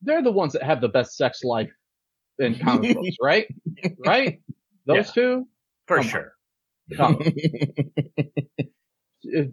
[0.00, 1.72] they're the ones that have the best sex life
[2.38, 3.46] in comic books, right?
[4.04, 4.40] Right?
[4.86, 5.48] Those yeah, two?
[5.86, 6.32] For Come sure.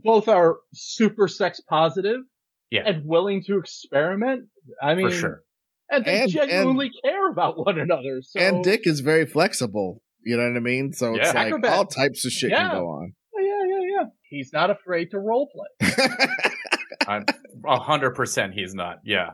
[0.03, 2.21] Both are super sex positive
[2.71, 2.83] yeah.
[2.85, 4.47] and willing to experiment.
[4.81, 5.43] I mean, for sure.
[5.89, 8.21] And they and, genuinely and, care about one another.
[8.21, 8.39] So.
[8.39, 10.01] And Dick is very flexible.
[10.23, 10.93] You know what I mean?
[10.93, 11.21] So yeah.
[11.21, 11.71] it's like Acrobat.
[11.71, 12.69] all types of shit yeah.
[12.69, 13.13] can go on.
[13.39, 14.05] Yeah, yeah, yeah.
[14.23, 16.07] He's not afraid to role play.
[17.65, 18.97] A hundred percent, he's not.
[19.03, 19.31] Yeah,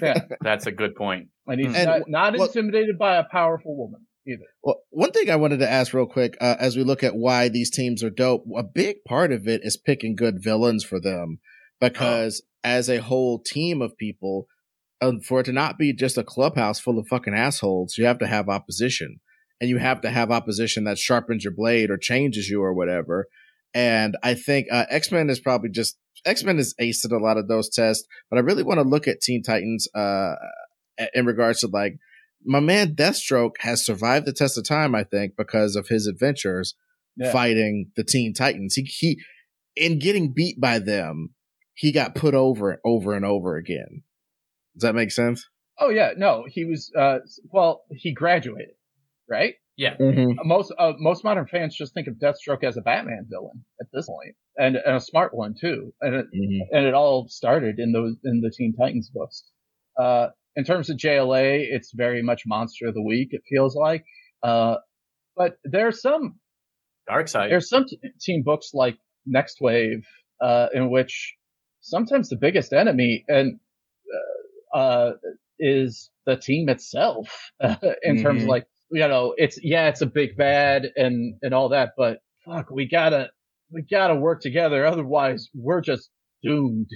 [0.00, 0.20] Yeah.
[0.40, 1.28] that's a good point.
[1.46, 4.46] And he's And not, not what- intimidated by a powerful woman either.
[4.62, 7.48] Well, one thing I wanted to ask real quick, uh, as we look at why
[7.48, 11.38] these teams are dope, a big part of it is picking good villains for them,
[11.80, 14.46] because as a whole team of people,
[15.00, 18.18] um, for it to not be just a clubhouse full of fucking assholes, you have
[18.18, 19.20] to have opposition,
[19.60, 23.26] and you have to have opposition that sharpens your blade or changes you or whatever.
[23.74, 27.18] And I think uh, X Men is probably just X Men is aced at a
[27.18, 30.34] lot of those tests, but I really want to look at Teen Titans uh,
[31.14, 31.98] in regards to like
[32.44, 36.74] my man Deathstroke has survived the test of time, I think, because of his adventures
[37.16, 37.30] Yeah.
[37.32, 38.74] fighting the Teen Titans.
[38.74, 39.20] He he
[39.76, 41.34] in getting beat by them,
[41.78, 44.02] he got put over over and over again.
[44.74, 45.48] Does that make sense?
[45.78, 46.90] Oh yeah, no, he was.
[46.96, 47.20] Uh,
[47.52, 48.74] well, he graduated,
[49.30, 49.54] right?
[50.00, 50.40] Mm-hmm.
[50.44, 54.06] Most uh, most modern fans just think of Deathstroke as a Batman villain at this
[54.06, 55.94] point, and, and a smart one too.
[56.00, 56.26] And it,
[56.72, 59.44] and it all started in those in the Teen Titans books.
[59.96, 63.28] Uh, in terms of JLA, it's very much Monster of the Week.
[63.30, 64.04] It feels like,
[64.42, 64.78] uh,
[65.36, 66.40] but there's some
[67.08, 67.50] Darkseid.
[67.50, 68.96] there's some t- team books like
[69.32, 70.02] Nextwave,
[70.40, 71.36] uh, in which
[71.88, 73.58] sometimes the biggest enemy and
[74.74, 75.12] uh, uh,
[75.58, 77.50] is the team itself.
[78.02, 81.70] in terms of like you know, it's yeah, it's a big bad and and all
[81.70, 83.30] that, but fuck, we gotta
[83.72, 86.10] we gotta work together, otherwise we're just
[86.42, 86.88] doomed.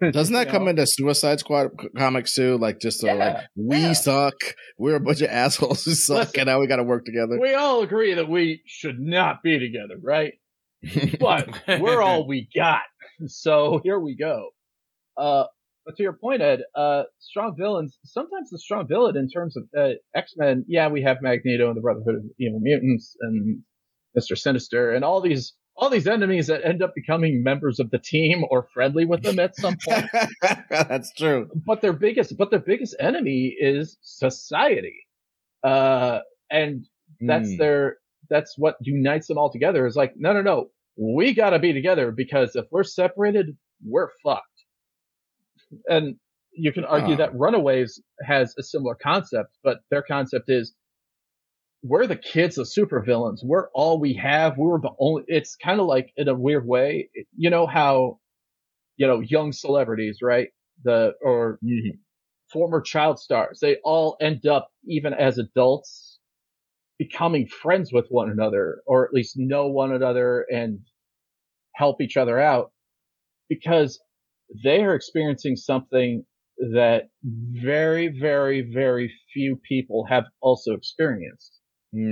[0.12, 0.70] Doesn't that come know?
[0.70, 2.58] into Suicide Squad comics too?
[2.58, 3.92] Like just uh, like we yeah.
[3.92, 4.34] suck,
[4.78, 6.40] we're a bunch of assholes who suck, Listen.
[6.40, 7.38] and now we got to work together.
[7.40, 10.34] We all agree that we should not be together, right?
[11.20, 11.48] But
[11.80, 12.82] we're all we got.
[13.26, 14.50] So here we go.
[15.16, 15.44] Uh,
[15.84, 19.64] but to your point, Ed, uh, strong villains, sometimes the strong villain in terms of
[19.78, 23.62] uh, X-Men, yeah, we have Magneto and the Brotherhood of Evil Mutants and
[24.18, 24.36] Mr.
[24.36, 28.44] Sinister and all these, all these enemies that end up becoming members of the team
[28.50, 30.06] or friendly with them at some point.
[30.70, 31.48] That's true.
[31.54, 35.06] but their biggest, but their biggest enemy is society.
[35.62, 36.84] Uh, and
[37.20, 37.58] that's Mm.
[37.58, 37.96] their
[38.30, 41.72] that's what unites them all together is like no no no we got to be
[41.72, 44.46] together because if we're separated we're fucked.
[45.88, 46.16] And
[46.52, 50.74] you can argue that runaways has a similar concept but their concept is
[51.82, 53.40] we're the kids of supervillains.
[53.44, 54.56] We're all we have.
[54.58, 58.18] We're the only it's kind of like in a weird way you know how
[58.96, 60.48] you know young celebrities right?
[60.84, 61.98] The or Mhm.
[62.52, 66.05] former child stars they all end up even as adults
[66.98, 70.80] becoming friends with one another or at least know one another and
[71.74, 72.72] help each other out
[73.48, 74.00] because
[74.64, 76.24] they are experiencing something
[76.58, 81.52] that very very very few people have also experienced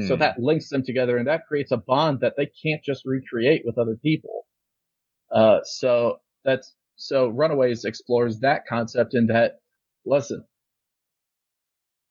[0.08, 0.18] so Mm.
[0.20, 3.78] that links them together and that creates a bond that they can't just recreate with
[3.78, 4.46] other people
[5.34, 9.60] uh so that's so runaways explores that concept in that
[10.04, 10.44] listen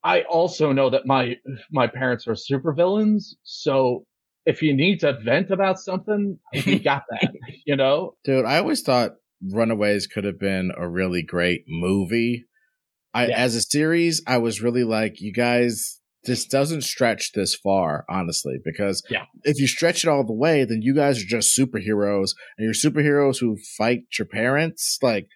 [0.04, 1.38] I also know that my
[1.72, 4.06] my parents are supervillains, so
[4.46, 7.32] if you need to vent about something, we got that.
[7.66, 8.16] you know?
[8.26, 9.12] Dude, I always thought
[9.42, 12.46] Runaways could have been a really great movie.
[13.14, 13.38] I Yeah.
[13.38, 18.58] as a series, I was really like, you guys, this doesn't stretch this far, honestly,
[18.64, 19.26] because Yeah.
[19.44, 22.74] if you stretch it all the way, then you guys are just superheroes, and you're
[22.74, 24.98] superheroes who fight your parents.
[25.02, 25.28] Like,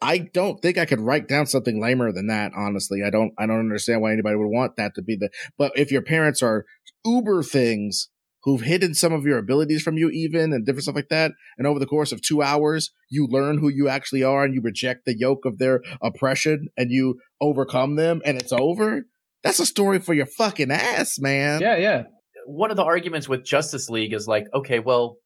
[0.00, 2.52] I don't think I could write down something lamer than that.
[2.56, 3.32] Honestly, I don't.
[3.38, 5.30] I don't understand why anybody would want that to be the.
[5.56, 6.64] But if your parents are
[7.04, 8.08] uber things
[8.42, 11.66] who've hidden some of your abilities from you, even and different stuff like that, and
[11.66, 15.06] over the course of two hours, you learn who you actually are, and you reject
[15.06, 19.04] the yoke of their oppression, and you overcome them, and it's over.
[19.42, 21.60] That's a story for your fucking ass, man.
[21.60, 22.02] Yeah, yeah.
[22.46, 25.16] One of the arguments with Justice League is like, okay, well,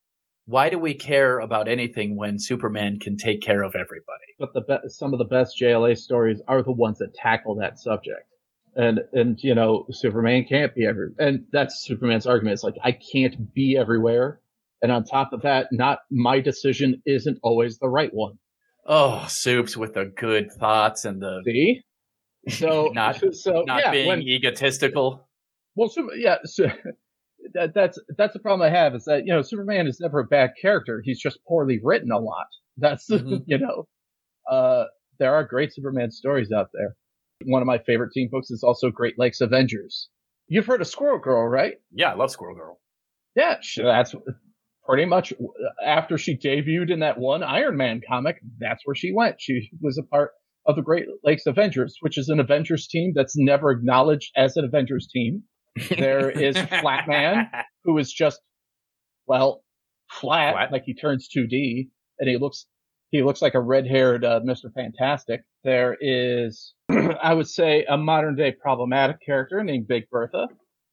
[0.49, 4.33] why do we care about anything when Superman can take care of everybody?
[4.39, 7.79] But the be- some of the best JLA stories are the ones that tackle that
[7.79, 8.25] subject.
[8.75, 12.55] And and you know, Superman can't be every and that's Superman's argument.
[12.55, 14.41] It's like I can't be everywhere.
[14.81, 18.39] And on top of that, not my decision isn't always the right one.
[18.87, 21.83] Oh, soups with the good thoughts and the See?
[22.49, 25.29] So Not- so not yeah, being when, egotistical.
[25.75, 26.69] Well, Super, yeah, so,
[27.55, 30.25] that, that's that's the problem I have is that you know Superman is never a
[30.25, 31.01] bad character.
[31.05, 32.47] He's just poorly written a lot.
[32.81, 33.43] That's Mhm.
[33.47, 33.89] you know,
[34.51, 34.85] uh,
[35.19, 36.95] there are great Superman stories out there.
[37.45, 40.09] One of my favorite team books is also Great Lakes Avengers.
[40.49, 41.75] You've heard of Squirrel Girl, right?
[41.93, 42.81] Yeah, I love Squirrel Girl.
[43.37, 44.15] Yeah, she, that's
[44.87, 45.33] pretty much
[45.85, 48.41] after she debuted in that one Iron Man comic.
[48.59, 49.37] That's where she went.
[49.41, 50.31] She was a part
[50.67, 54.65] of the Great Lakes Avengers, which is an Avengers team that's never acknowledged as an
[54.65, 55.43] Avengers team.
[55.99, 57.49] There is Flatman,
[57.85, 58.41] who is just,
[59.27, 59.63] well,
[60.11, 60.73] flat, Flat.
[60.73, 61.89] like he turns 2D,
[62.19, 62.67] and he looks
[63.11, 64.73] he looks like a red-haired uh, Mr.
[64.75, 65.41] Fantastic.
[65.65, 70.49] There is, I would say, a modern-day problematic character named Big Bertha,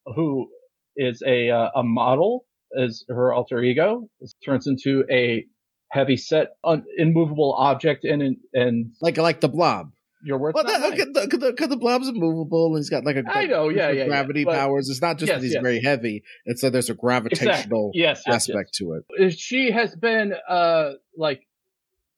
[0.06, 0.48] who
[0.96, 2.46] is a uh, a model
[2.80, 4.08] as her alter ego.
[4.20, 5.44] It turns into a
[5.90, 9.90] heavy set, un- immovable object, and and like like the blob.
[10.26, 10.56] Your words.
[10.56, 13.68] Well, because the, the, the, the, blob's immovable and he's got like a I know,
[13.68, 14.88] yeah, yeah, gravity yeah, powers.
[14.90, 15.62] It's not just yes, that he's yes.
[15.62, 18.00] very heavy; it's that there's a gravitational exactly.
[18.00, 19.38] yes, aspect to it.
[19.38, 21.46] She has been uh like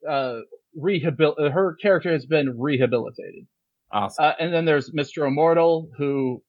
[0.09, 0.39] uh
[0.81, 1.53] rehabil.
[1.53, 3.47] Her character has been rehabilitated.
[3.93, 4.25] Awesome.
[4.25, 5.27] Uh, and then there's Mr.
[5.27, 6.43] Immortal who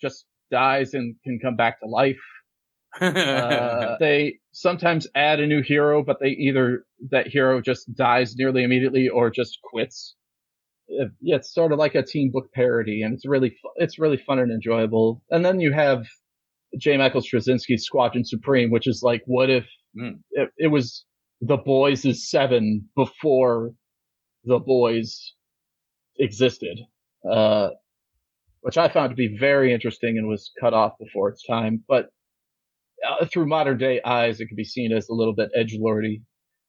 [0.00, 2.20] just dies and can come back to life.
[3.00, 8.62] Uh, they sometimes add a new hero, but they either that hero just dies nearly
[8.62, 10.14] immediately or just quits.
[10.94, 14.16] It, yeah, it's sort of like a teen book parody, and it's really it's really
[14.18, 15.22] fun and enjoyable.
[15.30, 16.04] And then you have
[16.78, 16.96] J.
[16.96, 20.20] Michael Straczynski's Squadron Supreme, which is like, what if Mm.
[20.30, 21.04] it, it was
[21.42, 23.72] the Boys is seven before
[24.44, 25.34] the Boys
[26.18, 26.78] existed,
[27.30, 27.68] uh,
[28.62, 31.84] which I found to be very interesting and was cut off before its time.
[31.86, 32.06] But
[33.06, 36.22] uh, through modern day eyes, it could be seen as a little bit edge lordy.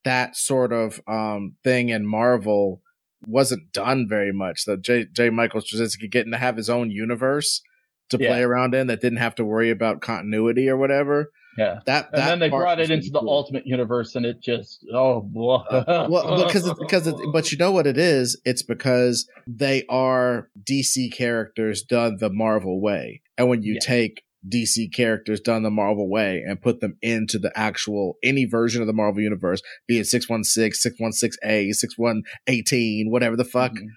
[0.04, 2.82] That sort of um, thing in Marvel
[3.28, 4.66] wasn't done very much.
[4.66, 5.06] That J.
[5.12, 5.30] J.
[5.30, 7.62] Michael Straczynski getting to have his own universe
[8.10, 8.30] to Yeah.
[8.30, 11.32] play around in that didn't have to worry about continuity or whatever.
[11.58, 11.82] Yeah.
[11.86, 13.20] That, And then they brought it into really the.
[13.20, 15.56] Ultimate Universe, and it just oh boy.
[15.58, 19.84] Uh, well because it's because it, but you know what it is it's because they
[19.88, 23.80] are dc characters done the marvel way and when you Yeah.
[23.82, 28.82] take dc characters done the marvel way and put them into the actual any version
[28.82, 33.88] of the marvel universe be it 616 616a 6118 whatever the fuck Mhm.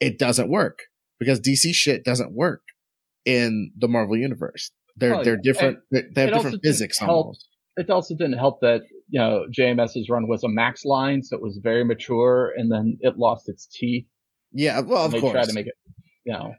[0.00, 0.80] it doesn't work
[1.18, 2.62] because dc shit doesn't work
[3.24, 5.52] in the marvel universe they're Oh, they're yeah.
[5.52, 9.44] different they they have different physics help almost it also didn't help that you know
[9.56, 13.48] JMS's run was a max line, so it was very mature, and then it lost
[13.48, 14.06] its teeth.
[14.52, 15.74] yeah well of and they course tried to make it,
[16.24, 16.54] you know,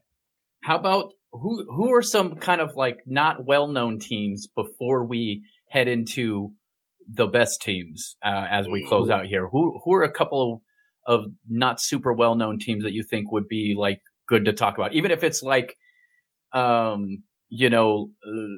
[0.63, 5.43] How about who who are some kind of like not well known teams before we
[5.69, 6.54] head into
[7.12, 9.48] the best teams uh, as we close out here?
[9.48, 10.62] Who who are a couple
[11.08, 14.54] of, of not super well known teams that you think would be like good to
[14.54, 15.76] talk about, even if it's like,
[16.54, 18.58] um, you know, uh,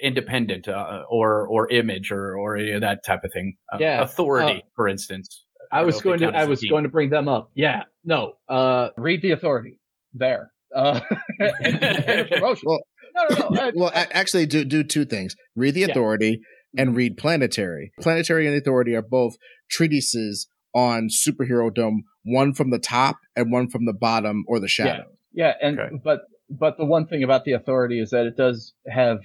[0.00, 3.56] independent uh, or or image or or any of that type of thing.
[3.72, 5.44] Uh, Yeah, authority, for instance.
[5.72, 6.70] I don't was going to I was team.
[6.70, 7.50] going to bring them up.
[7.54, 9.78] Yeah, no, uh, read the authority
[10.14, 10.52] there.
[10.74, 11.00] Uh,
[11.40, 12.64] and, and promotion.
[12.66, 12.80] Well-
[13.12, 13.70] no, no, no.
[13.74, 15.86] well, a- actually, do do two things: read the Yeah.
[15.88, 16.40] Authority
[16.78, 17.92] and read Planetary.
[18.00, 19.34] Planetary and Authority are both
[19.68, 25.06] treatises on superherodom, one from the top and one from the bottom or the shadow.
[25.32, 25.96] Yeah, and Okay.
[26.04, 29.18] but but the one thing about the authority is that it does have,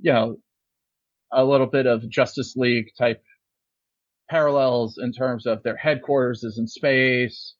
[0.00, 0.36] you know,
[1.32, 3.20] a little bit of Justice League type
[4.30, 7.54] parallels in terms of their headquarters is in space.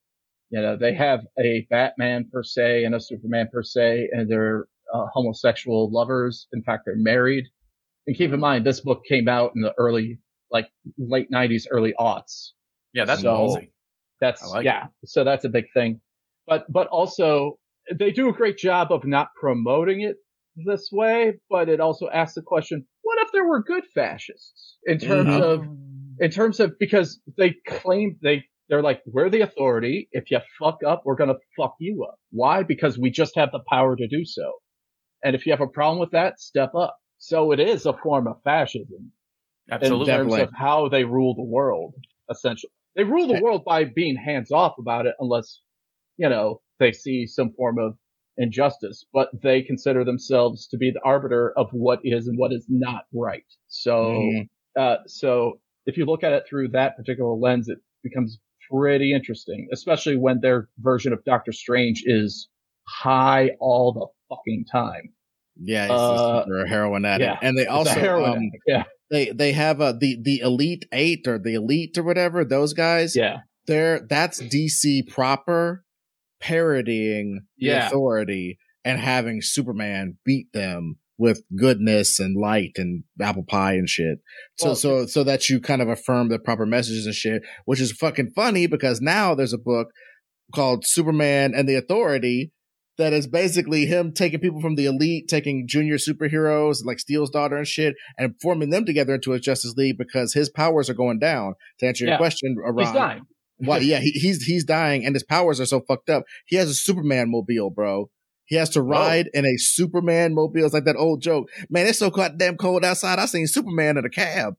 [0.50, 4.66] You know, they have a Batman per se and a Superman per se, and they're
[4.94, 6.46] uh, homosexual lovers.
[6.52, 7.44] In fact, they're married.
[8.06, 11.94] And keep in mind, this book came out in the early, like late '90s, early
[11.98, 12.50] aughts.
[12.92, 13.70] Yeah, that's So- ballsy.
[14.20, 14.86] That's like yeah.
[15.04, 16.00] So that's a big thing.
[16.46, 17.58] But but also
[17.98, 20.16] they do a great job of not promoting it
[20.64, 24.78] this way, but it also asks the question, what if there were good fascists?
[24.86, 25.42] In terms Mhm.
[25.42, 25.66] of
[26.18, 30.08] in terms of because they claim they they're like, we're the authority.
[30.12, 32.18] If you fuck up, we're gonna fuck you up.
[32.30, 32.62] Why?
[32.62, 34.52] Because we just have the power to do so.
[35.22, 36.96] And if you have a problem with that, step up.
[37.18, 39.12] So it is a form of fascism
[39.70, 40.12] Absolutely.
[40.12, 41.94] in terms of how they rule the world.
[42.30, 45.60] Essentially, they rule the world by being hands off about it, unless
[46.16, 47.96] you know they see some form of
[48.36, 49.04] injustice.
[49.12, 53.06] But they consider themselves to be the arbiter of what is and what is not
[53.14, 53.46] right.
[53.68, 54.48] So, Mhm.
[54.76, 58.38] uh, so if you look at it through that particular lens, it becomes
[58.70, 62.48] pretty interesting, especially when their version of Doctor Strange is
[62.88, 65.12] high all the fucking time.
[65.58, 67.48] Yeah, Uh, a heroin addict, yeah.
[67.48, 71.38] and they also heroin um, yeah, they they have uh, the the elite eight or
[71.38, 73.16] the elite or whatever those guys.
[73.16, 75.82] yeah, they're that's DC proper
[76.40, 77.86] parodying the Yeah.
[77.86, 84.18] authority and having Superman beat them with goodness and light and apple pie and shit.
[84.58, 87.80] So Well, so so that you kind of affirm the proper messages and shit, which
[87.80, 89.88] is fucking funny because now there's a book
[90.54, 92.52] called Superman and the Authority
[92.98, 97.56] that is basically him taking people from the elite, taking junior superheroes like Steel's daughter
[97.56, 101.18] and shit, and forming them together into a Justice League because his powers are going
[101.18, 101.54] down.
[101.80, 102.18] To answer your Yeah.
[102.18, 103.22] question, Ron, he's dying.
[103.58, 106.24] well, yeah, he, he's he's dying, and his powers are so fucked up.
[106.46, 108.08] He has a Superman mobile, bro.
[108.46, 110.64] He has to ride in a Superman mobile.
[110.64, 111.86] It's like that old joke, man.
[111.86, 113.18] It's so goddamn cold outside.
[113.18, 114.54] I seen Superman in a cab.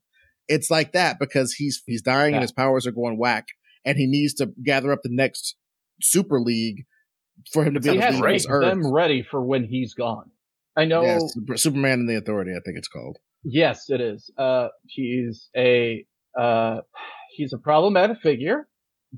[0.49, 2.37] It's like that because he's he's dying Yeah.
[2.37, 3.47] and his powers are going whack,
[3.85, 5.55] and he needs to gather up the next
[6.01, 6.85] Super League
[7.53, 8.63] for him to be he able has to to leave earth.
[8.65, 10.31] them ready for when he's gone.
[10.75, 11.01] I know.
[11.03, 11.19] Yeah,
[11.55, 13.17] Superman and the Authority, I think it's called.
[13.43, 14.29] Yes, it is.
[14.37, 16.05] Uh, he's a
[16.37, 16.81] uh,
[17.35, 18.67] he's a problematic figure,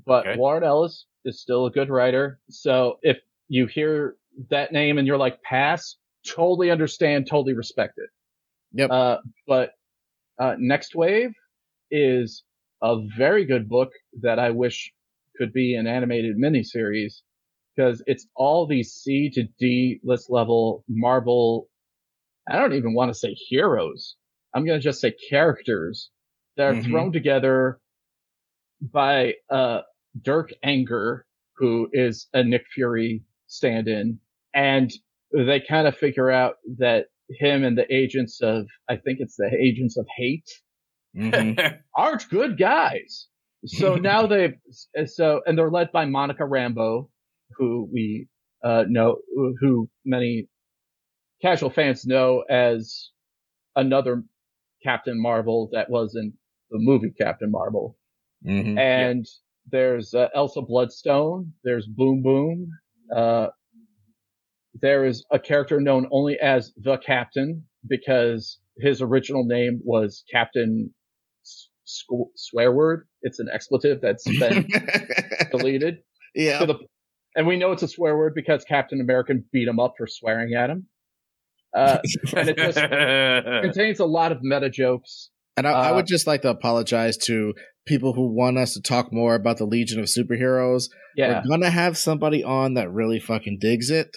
[0.06, 0.38] but Okay.
[0.38, 2.38] Warren Ellis is still a good writer.
[2.48, 3.18] So if
[3.48, 4.16] you hear
[4.48, 8.10] that name and you're like, pass, totally understand, totally respect it.
[8.72, 8.90] Yep.
[8.90, 9.16] Uh,
[9.46, 9.70] but
[10.38, 11.32] uh, Nextwave
[11.90, 12.44] is
[12.82, 13.90] a very good book
[14.22, 14.92] that I wish
[15.36, 17.20] could be an animated miniseries
[17.76, 21.68] because it's all these C to D list level Marvel.
[22.48, 24.16] I don't even want to say heroes.
[24.54, 26.10] I'm going to just say characters
[26.56, 26.84] that are Mhm.
[26.84, 27.80] thrown together
[28.80, 29.82] by uh,
[30.22, 31.26] Dirk Anger,
[31.56, 34.18] who is a Nick Fury stand-in,
[34.54, 34.90] and
[35.32, 37.06] they kind of figure out that
[37.38, 40.48] him and the agents of, I think it's the agents of hate,
[41.16, 41.78] Mhm.
[41.96, 43.26] aren't good guys.
[43.66, 44.54] So now they've
[45.06, 47.10] so and they're led by Monica Rambo,
[47.56, 48.28] who we
[48.64, 49.16] uh, know,
[49.60, 50.48] who many
[51.42, 53.10] casual fans know as
[53.76, 54.22] another
[54.82, 56.32] Captain Marvel that was in
[56.70, 57.96] the movie Captain Marvel.
[58.46, 58.78] Mhm.
[58.78, 59.26] And
[59.70, 61.52] there's uh, Elsa Bloodstone.
[61.64, 62.70] There's Boom Boom.
[63.14, 63.48] Uh,
[64.80, 70.92] there is a character known only as the Captain because his original name was Captain
[71.44, 73.06] S- Sw- Swear Word.
[73.22, 74.68] It's an expletive that's been
[75.50, 75.98] deleted.
[76.34, 76.58] yeah.
[76.60, 76.74] To the,
[77.36, 80.54] and we know it's a swear word because Captain America beat him up for swearing
[80.54, 80.86] at him.
[81.76, 81.98] Uh,
[82.36, 82.76] and it just
[83.62, 85.30] contains a lot of meta jokes.
[85.56, 87.54] And I, I Uh, would just like to apologize to
[87.86, 90.84] people who want us to talk more about the Legion of Superheroes.
[91.16, 91.42] Yeah.
[91.44, 94.16] We're gonna have somebody on that really fucking digs it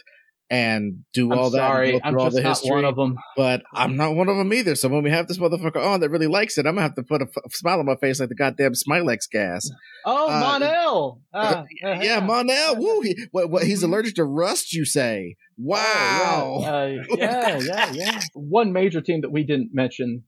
[0.53, 1.57] and do I'm all that.
[1.61, 1.91] and sorry.
[1.93, 2.71] go I'm through all the not history.
[2.71, 3.17] one of them.
[3.35, 4.75] But I'm not one of them either.
[4.75, 7.03] So when we have this motherfucker on that really likes it, I'm gonna have to
[7.03, 9.69] put a f- smile on my face like the goddamn Smilex gas.
[10.05, 11.21] Oh, Uh, Mon-El.
[11.33, 12.75] Uh, Yeah, Mon-El.
[12.77, 13.01] Woo.
[13.01, 14.73] He, what, what, he's allergic to rust.
[14.73, 15.35] You say?
[15.57, 16.59] Wow.
[16.59, 16.95] Oh, yeah.
[16.95, 18.21] Uh, yeah, yeah, yeah.
[18.33, 20.23] One major team that we didn't mention.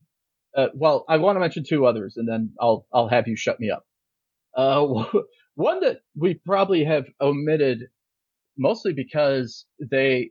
[0.56, 3.60] Uh, well, I want to mention two others, and then I'll I'll have you shut
[3.60, 3.84] me up.
[4.56, 5.04] Uh,
[5.54, 7.88] one that we probably have omitted,
[8.58, 10.30] mostly because they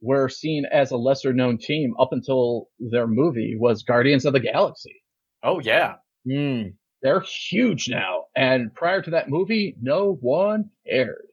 [0.00, 4.40] were seen as a lesser known team up until their movie was Guardians of the
[4.40, 5.02] Galaxy.
[5.42, 5.96] oh yeah.
[6.28, 6.74] Mm.
[7.02, 11.26] They're huge now, and prior to that movie, no one cared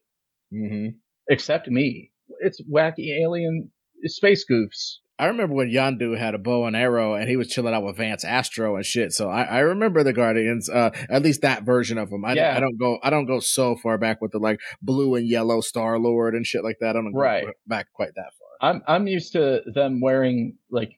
[0.51, 0.89] hmm
[1.29, 2.11] except me.
[2.39, 3.69] It's wacky alien
[4.05, 4.99] space goofs.
[5.19, 7.97] I remember when Yondu had a bow and arrow and he was chilling out with
[7.97, 9.13] Vance Astro and shit.
[9.13, 12.23] So I, I remember the Guardians, uh, at least that version of them.
[12.23, 12.55] I, Yeah.
[12.55, 15.61] I don't go, I don't go so far back with the like blue and yellow
[15.61, 16.89] Star Lord and shit like that.
[16.89, 17.47] I don't go Right.
[17.65, 18.69] back quite that far.
[18.69, 20.91] I'm I'm used to them wearing like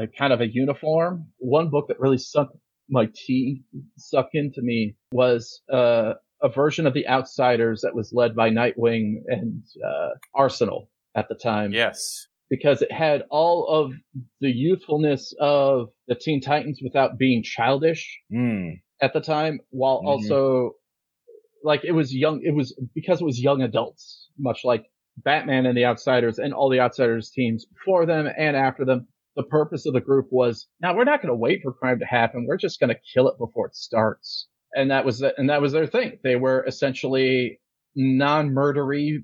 [0.00, 1.26] a kind of a uniform.
[1.38, 2.56] One book that really sucked
[2.88, 3.62] my teeth
[3.98, 9.22] suck into me was uh, a version of the Outsiders that was led by Nightwing
[9.26, 11.72] and uh, Arsenal at the time.
[11.72, 12.26] Yes.
[12.48, 13.92] Because it had all of
[14.40, 18.80] the youthfulness of the Teen Titans without being childish Mm.
[19.02, 20.06] at the time, while Mhm.
[20.06, 20.72] also
[21.64, 22.42] like it was young.
[22.44, 24.84] It was because it was young adults, much like
[25.16, 29.08] Batman and the Outsiders and all the Outsiders teams before them and after them.
[29.34, 32.06] The purpose of the group was now we're not going to wait for crime to
[32.06, 32.46] happen.
[32.46, 34.48] We're just going to kill it before it starts.
[34.74, 36.18] And that was the, and that was their thing.
[36.22, 37.60] They were essentially
[37.96, 39.18] non-murdery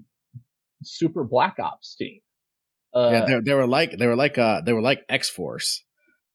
[0.83, 2.21] super black ops team.
[2.95, 5.85] Uh, yeah, they, they were like, they were like, uh, they were like X Force.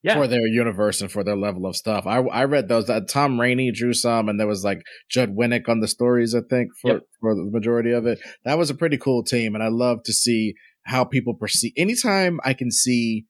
[0.04, 0.14] Yeah.
[0.14, 2.90] For their universe and for their level of stuff, I I read those.
[2.90, 6.36] Uh, Tom Raney drew some, and there was like Judd Winick on the stories.
[6.36, 7.02] I think for Yep.
[7.20, 10.14] for the majority of it, that was a pretty cool team, and I love to
[10.14, 10.54] see
[10.84, 11.74] how people perceive.
[11.76, 13.26] Anytime I can see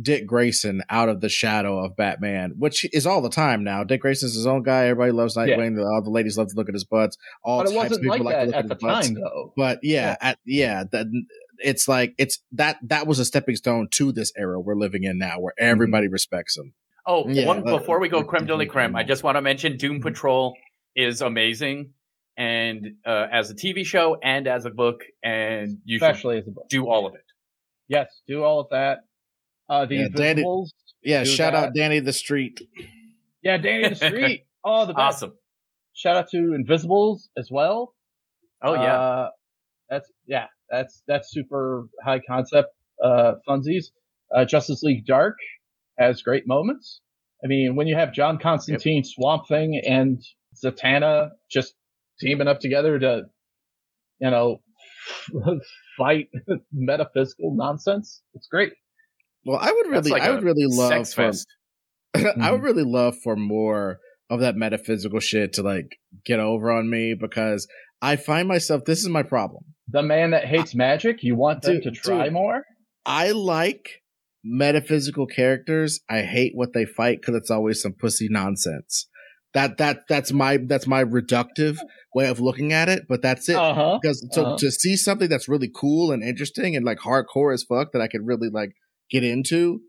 [0.00, 3.82] Dick Grayson out of the shadow of Batman, which is all the time now.
[3.82, 4.84] Dick Grayson's his own guy.
[4.84, 5.76] Everybody loves Nightwing.
[5.80, 7.16] All the ladies love to look at his butts.
[7.42, 9.06] All but types of people like like to look at at the his butts.
[9.08, 9.52] time, though.
[9.56, 11.06] But yeah, at, yeah, that
[11.58, 15.18] it's like it's that that was a stepping stone to this era we're living in
[15.18, 16.74] now, where everybody respects him.
[17.06, 19.40] Oh, Yeah, one but- before we go creme de la creme, I just want to
[19.42, 20.54] mention Doom Patrol
[20.94, 21.92] is amazing,
[22.36, 26.46] and uh, as a TV show and as a book, and you should especially as
[26.48, 26.68] a book.
[26.68, 27.24] do all of it.
[27.88, 28.98] Yes, do all of that.
[29.68, 30.74] Uh, the Yeah, Danny- Invisibles.
[31.02, 31.68] Yeah, shout that.
[31.68, 32.60] out Danny the Street.
[33.42, 34.44] Yeah, Danny the Street.
[34.64, 35.22] oh, the best.
[35.22, 35.32] Awesome.
[35.94, 37.94] Shout out to Invisibles as well.
[38.62, 38.98] Oh yeah.
[39.00, 39.30] Uh,
[39.88, 42.68] that's yeah, that's that's super high concept
[43.02, 43.86] uh, funsies.
[44.34, 45.36] Uh, Justice League Dark
[45.98, 47.00] has great moments.
[47.42, 50.22] I mean, when you have John Constantine, Swamp Thing, and
[50.62, 51.74] Zatanna just
[52.20, 53.22] teaming up together to,
[54.20, 54.60] you know,
[55.98, 56.28] fight
[56.72, 58.72] metaphysical nonsense, it's great.
[59.44, 61.46] Well, I would really, like I a would really love sex for, fest.
[62.40, 64.00] I would really love for more
[64.30, 67.66] of that metaphysical shit to like get over on me because
[68.00, 69.64] I find myself this is my problem.
[69.88, 72.64] The man that hates magic, you want them to try dude, more?
[73.06, 74.02] I like
[74.44, 76.00] metaphysical characters.
[76.08, 79.08] I hate what they fight because it's always some pussy nonsense.
[79.54, 81.78] That that that's my that's my reductive
[82.14, 83.56] way of looking at it, but that's it.
[83.56, 83.98] Uh-huh.
[84.00, 84.56] Because to uh-huh.
[84.58, 88.08] to see something that's really cool and interesting and like hardcore as fuck that I
[88.08, 88.72] could really like
[89.10, 89.80] get into,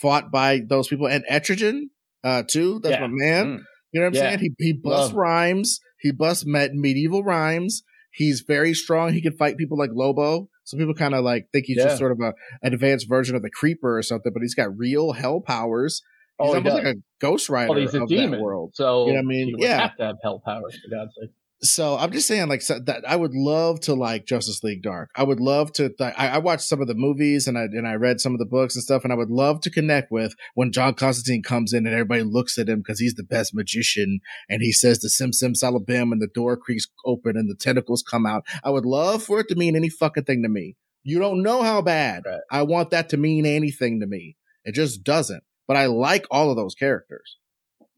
[0.00, 1.82] fought by those people and Etrigan,
[2.24, 2.80] uh, too.
[2.82, 3.06] That's yeah.
[3.06, 3.46] my man.
[3.46, 3.60] Mm.
[3.92, 4.20] You know what I'm yeah.
[4.30, 4.38] saying?
[4.38, 5.78] He he busts rhymes.
[6.02, 7.82] He busts met medieval rhymes.
[8.12, 9.14] He's very strong.
[9.14, 10.48] He can fight people like Lobo.
[10.64, 11.84] Some people kind of like think he's yeah.
[11.84, 14.76] just sort of a an advanced version of the Creeper or something, but he's got
[14.76, 16.02] real hell powers.
[16.38, 18.72] He's oh, almost he like a Ghost Rider well, he's a of demon, that world.
[18.74, 19.54] So you know what I mean?
[19.58, 21.30] yeah, have to have hell powers for God's sake
[21.64, 25.10] so I'm just saying, like so that I would love to like Justice League Dark.
[25.14, 25.90] I would love to.
[25.90, 28.40] Th- I, I, watched some of the movies and I and I read some of
[28.40, 31.72] the books and stuff, and I would love to connect with when John Constantine comes
[31.72, 35.08] in and everybody looks at him because he's the best magician, and he says the
[35.08, 38.44] Sim Sim Salabim, and the door creaks open and the tentacles come out.
[38.64, 40.76] I would love for it to mean any fucking thing to me.
[41.04, 42.40] You don't know how bad right.
[42.50, 44.36] I want that to mean anything to me.
[44.64, 45.42] It just doesn't.
[45.68, 47.38] But I like all of those characters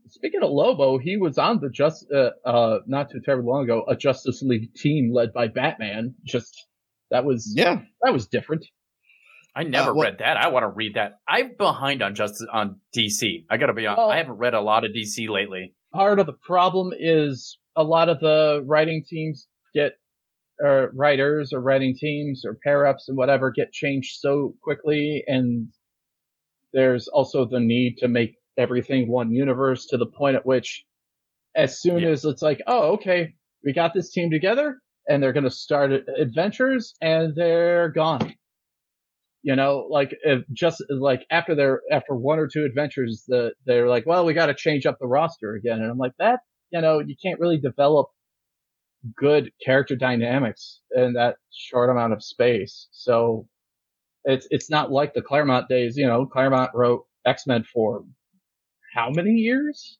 [0.09, 3.85] speaking of Lobo, he was on the just uh, uh not too terribly long ago
[3.89, 6.15] a Justice League team led by Batman.
[6.25, 6.67] Just
[7.11, 8.67] that was yeah that was different.
[9.57, 10.37] I never uh, well, read that.
[10.37, 11.21] I want to read that.
[11.29, 13.45] I'm behind on Justice on DC.
[13.49, 13.99] I got to be honest.
[13.99, 15.75] Well, I haven't read a lot of DC lately.
[15.93, 19.93] Part of the problem is a lot of the writing teams get
[20.61, 25.69] or writers or writing teams or pair ups and whatever get changed so quickly and
[26.73, 30.85] there's also the need to make everything one universe to the point at which
[31.57, 32.09] as soon yeah.
[32.09, 33.35] as it's like, oh, okay,
[33.65, 34.79] we got this team together
[35.09, 38.35] and they're going to start adventures and they're gone.
[39.43, 40.17] You know, like
[40.55, 44.47] just like after their after one or two adventures, the they're like, well, we got
[44.47, 46.41] to change up the roster again, and I'm like, that
[46.75, 48.09] you know, you can't really develop
[49.17, 52.89] good character dynamics in that short amount of space.
[52.91, 53.47] So
[54.25, 55.97] it's it's not like the Claremont days.
[55.97, 58.05] You know, Claremont wrote X Men for
[58.95, 59.99] how many years?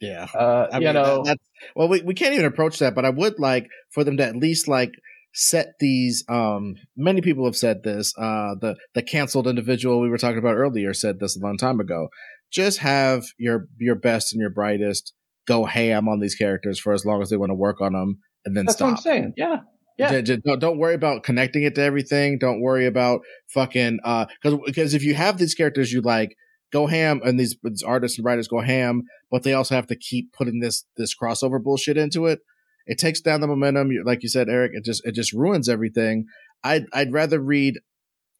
[0.00, 0.26] Yeah.
[0.34, 1.38] Uh, I you mean, know, that,
[1.74, 4.36] well, we, we can't even approach that, but I would like for them to at
[4.36, 4.92] least like
[5.32, 10.18] set these, um, many people have said this, uh, the, the canceled individual we were
[10.18, 12.08] talking about earlier said this a long time ago.
[12.52, 15.14] Just have your, your best and your brightest
[15.46, 18.18] go ham on these characters for as long as they want to work on them
[18.44, 18.86] and then That's stop.
[18.86, 19.34] what I'm saying.
[19.36, 19.56] Yeah.
[19.98, 20.20] Yeah.
[20.20, 22.38] Just, don't, don't worry about connecting it to everything.
[22.38, 23.20] Don't worry about
[23.54, 26.36] fucking, uh, cause, cause if you have these characters you like,
[26.72, 29.96] go ham and these, these artists and writers go ham, but they also have to
[29.96, 32.40] keep putting this this crossover bullshit into it.
[32.86, 34.72] It takes down the momentum, like you said, Erik.
[34.74, 36.26] It just it just ruins everything.
[36.64, 37.80] I'd I'd rather read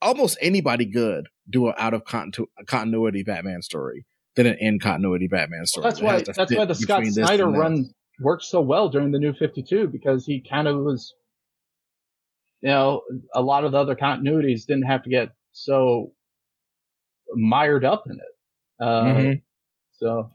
[0.02, 4.06] almost anybody good do an out of continu- continuity Batman story
[4.36, 5.84] than an in continuity Batman story.
[5.84, 9.34] Well, that's why that's why the Scott Snyder run worked so well during the New
[9.34, 11.14] Fifty Two because he kind of was,
[12.60, 13.02] you know,
[13.34, 16.12] a lot of the other continuities didn't have to get so
[17.34, 18.84] mired up in it.
[18.84, 19.32] Uh, mm-hmm.
[19.92, 20.30] So,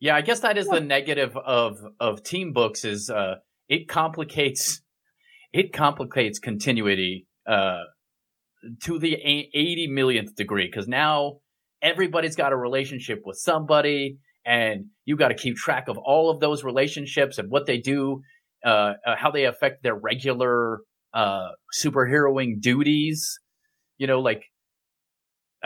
[0.00, 3.36] yeah, I guess that is the negative of of team books is uh,
[3.68, 4.80] it complicates
[5.52, 7.80] it complicates continuity uh,
[8.84, 11.38] to the eighty millionth degree because now
[11.82, 16.40] everybody's got a relationship with somebody, and you got to keep track of all of
[16.40, 18.22] those relationships and what they do,
[18.64, 20.80] uh, uh how they affect their regular
[21.14, 21.48] uh,
[21.82, 23.38] superheroing duties.
[23.98, 24.44] You know, like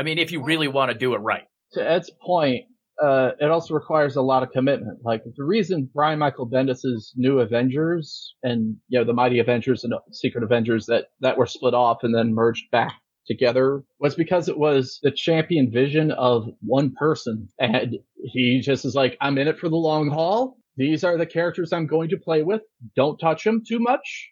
[0.01, 1.45] I mean, if you really want to do it right.
[1.75, 2.65] To Ed's point,
[3.03, 5.01] uh, it also requires a lot of commitment.
[5.05, 9.93] Like the reason Brian Michael Bendis's New Avengers and you know the Mighty Avengers and
[10.11, 12.95] Secret Avengers that that were split off and then merged back
[13.27, 18.95] together was because it was the champion vision of one person, and he just is
[18.95, 20.57] like, I'm in it for the long haul.
[20.79, 22.63] These are the characters I'm going to play with.
[22.97, 24.31] Don't touch them too much.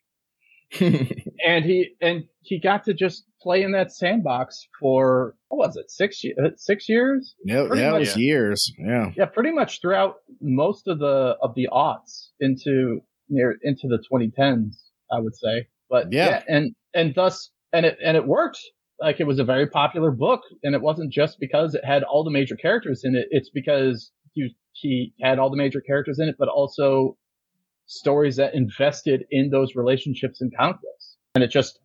[0.80, 5.90] and he and he got to just play in that sandbox for what was it
[5.90, 7.34] six uh, six years?
[7.44, 8.72] Yeah, yeah, it was years.
[8.78, 13.00] Yeah, yeah, pretty much throughout most of the of the aughts into
[13.30, 14.74] near into the 2010s,
[15.10, 15.68] I would say.
[15.88, 18.60] But yeah, yeah and and thus and it and it worked.
[19.00, 22.24] Like it was a very popular book, and it wasn't just because it had all
[22.24, 23.28] the major characters in it.
[23.30, 27.16] It's because he he had all the major characters in it, but also
[27.88, 31.16] stories that invested in those relationships and conflicts.
[31.34, 31.78] And it just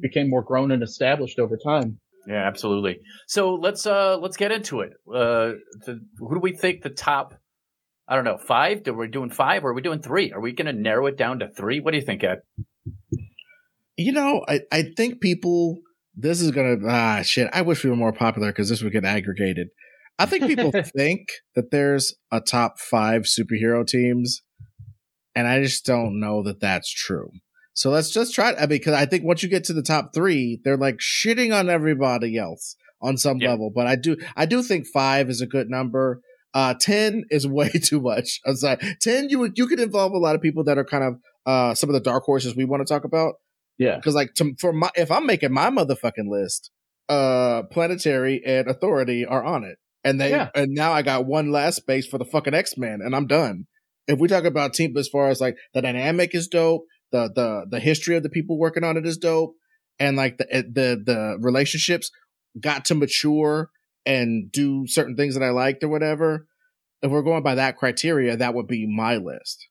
[0.00, 1.98] became more grown and established over time.
[2.28, 2.98] Yeah, absolutely.
[3.28, 4.92] So let's uh let's get into it.
[5.08, 5.52] Uh,
[5.86, 7.34] the, who do we think the top?
[8.08, 8.82] I don't know, five.
[8.82, 10.32] Do we doing five, or are we doing three?
[10.32, 11.80] Are we going to narrow it down to three?
[11.80, 12.38] What do you think, Ed?
[13.96, 15.78] You know, I I think people.
[16.18, 17.50] This is gonna ah shit.
[17.52, 19.68] I wish we were more popular because this would get aggregated.
[20.18, 24.42] I think people think that there's a top five superhero teams,
[25.36, 27.30] and I just don't know that that's true.
[27.74, 28.54] So let's just try.
[28.54, 31.54] I mean, because I think once you get to the top three, they're like shitting
[31.56, 33.70] on everybody else on some level.
[33.72, 36.22] But I do, I do think five is a good number.
[36.54, 38.40] Uh, ten is way too much.
[38.46, 38.78] I'm sorry.
[39.02, 41.14] Ten, you you could involve a lot of people that are kind of
[41.44, 43.34] uh some of the dark horses we want to talk about.
[43.78, 43.96] Yeah.
[43.96, 46.70] Because like to, for my if I'm making my motherfucking list,
[47.10, 50.48] uh, planetary and authority are on it, and they Yeah.
[50.54, 53.66] and now I got one last space for the fucking X Men, and I'm done.
[54.08, 57.66] If we talk about team as far as like the dynamic is dope, the the
[57.70, 59.54] the history of the people working on it is dope,
[59.98, 62.10] and like the eh, the the relationships
[62.60, 63.70] got to mature
[64.04, 66.46] and do certain things that I liked or whatever.
[67.02, 69.68] If we're going by that criteria, that would be my list.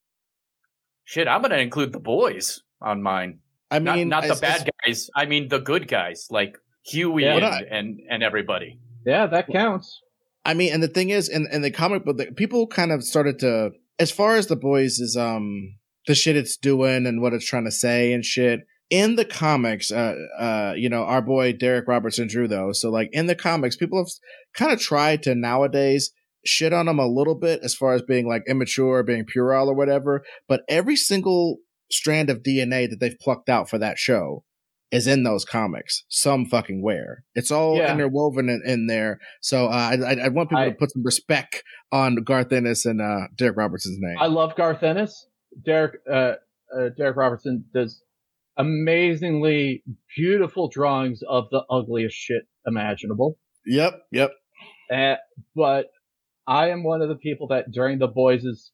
[1.06, 3.40] Shit, I'm gonna include the boys on mine.
[3.72, 5.10] I Not, mean, not the as- as- bad guys.
[5.16, 7.36] I mean the good guys, like Huey Yeah.
[7.36, 8.80] and, I- and and everybody.
[9.06, 10.02] Yeah, that counts.
[10.44, 13.04] I mean, and the thing is, in, in the comic book, the, people kind of
[13.04, 15.78] started to, as far as the boys is, um,
[16.08, 18.62] the shit it's doing and what it's trying to say and shit.
[18.92, 23.10] In the comics, uh, uh, you know, our boy Darick Robertson drew though So, like,
[23.12, 24.12] in the comics, people have
[24.54, 26.12] kind of tried to nowadays
[26.46, 29.74] shit on them a little bit as far as being like immature, being puerile or
[29.74, 30.24] whatever.
[30.48, 31.58] But every single
[31.92, 34.44] strand of DNA that they've plucked out for that show
[34.92, 37.24] is in those comics, some fucking where.
[37.34, 37.92] It's all Yeah.
[37.94, 39.20] interwoven in, in there.
[39.42, 43.02] So uh, I, I, want people I- to put some respect on Garth Ennis and
[43.02, 44.18] uh, Darick Robertson's name.
[44.20, 45.28] I love Garth Ennis.
[45.68, 46.34] Darick uh,
[46.76, 48.02] uh, Darick Robertson does
[48.58, 49.84] amazingly
[50.16, 53.38] beautiful drawings of the ugliest shit imaginable.
[53.66, 54.32] yep, yep.
[54.94, 55.16] Uh,
[55.56, 55.88] but
[56.48, 58.72] I am one of the people that during the boys'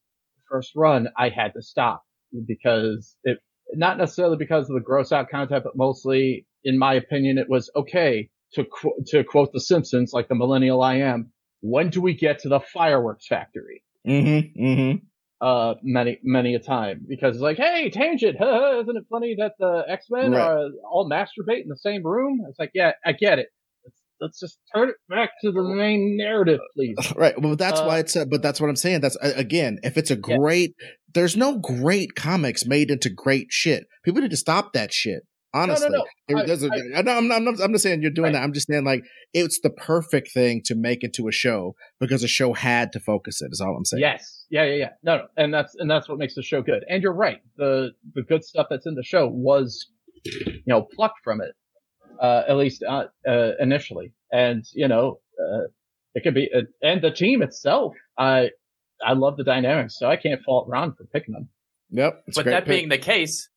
[0.49, 2.03] first run, I had to stop
[2.47, 3.39] because it,
[3.73, 7.69] not necessarily because of the gross out content, but mostly, in my opinion, it was
[7.75, 11.31] okay to, qu- to quote the Simpsons, like the millennial I am.
[11.61, 13.83] When do we get to the fireworks factory?
[14.07, 14.63] Mm-hmm.
[14.65, 15.45] Mm-hmm.
[15.45, 19.53] uh many many a time because it's like hey tangent huh, isn't it funny that
[19.59, 20.41] the x-men Right.
[20.41, 23.49] are all masturbate in the same room it's like yeah i get it
[23.85, 27.39] let's, let's just turn it back to the main narrative please Right.
[27.39, 28.15] Well, that's Uh, why it's.
[28.15, 29.01] Uh, but that's what I'm saying.
[29.01, 30.37] That's again, if it's a Yeah.
[31.13, 33.85] There's no great comics made into great shit.
[34.03, 35.23] People need to stop that shit.
[35.53, 38.09] Honestly, no, It- I- there's a- I- I know- I'm, not, I'm, not saying you're
[38.11, 38.33] doing Right.
[38.33, 38.43] that.
[38.43, 39.03] I'm just saying like
[39.33, 43.41] it's the perfect thing to make into a show because a show had to focus
[43.41, 43.49] it.
[43.51, 43.99] Is all I'm saying.
[44.01, 46.83] yes yeah yeah yeah no no and that's and that's what makes the show good
[46.89, 49.87] and you're right the the good stuff that's in the show was
[50.25, 51.51] you know plucked from it
[52.21, 55.63] uh at least uh, uh initially and you know uh
[56.15, 58.49] it could be uh, and the team itself i
[59.05, 61.49] i love the dynamics so i can't fault ron for picking them
[61.93, 62.23] Yep.
[62.27, 62.77] It's a but great that pick.
[62.77, 63.49] being the case,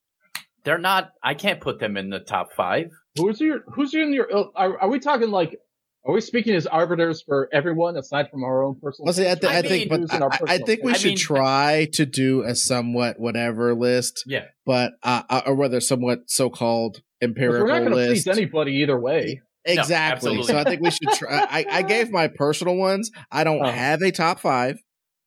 [0.64, 1.12] they're not.
[1.22, 2.90] I can't put them in the top five.
[3.16, 5.56] Who's your who's in your uh, are, are we talking like
[6.04, 9.36] are we speaking as arbiters for everyone aside from our own personal Well, see, I,
[9.36, 11.16] th- I I think, but Who's in our I, I think we I should mean-
[11.16, 17.02] try to do a somewhat whatever list, Yeah, but uh, uh, or whether somewhat so-called
[17.22, 18.24] empirical we're not going to list.
[18.26, 19.94] please anybody either way Exactly.
[20.30, 20.42] absolutely.
[20.52, 21.46] so I think we should try.
[21.48, 23.10] I, I gave my personal ones.
[23.30, 23.70] I don't Oh.
[23.70, 24.78] have a top five.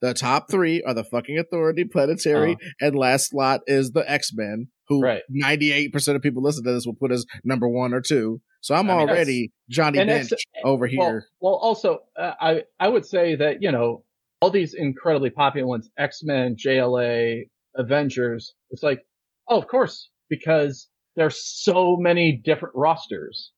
[0.01, 4.67] The top three are the fucking Authority, Planetary, and last slot is the X Men,
[4.87, 8.01] who ninety eight percent of people listen to this will put as number one or
[8.01, 8.41] two.
[8.61, 11.25] So I'm I mean, already Johnny Bench X- over well, here.
[11.39, 14.03] well also uh, i i would say that you know
[14.41, 17.43] all these incredibly popular ones x-men jla
[17.75, 19.05] avengers it's like
[19.47, 23.51] oh of course because there's so many different rosters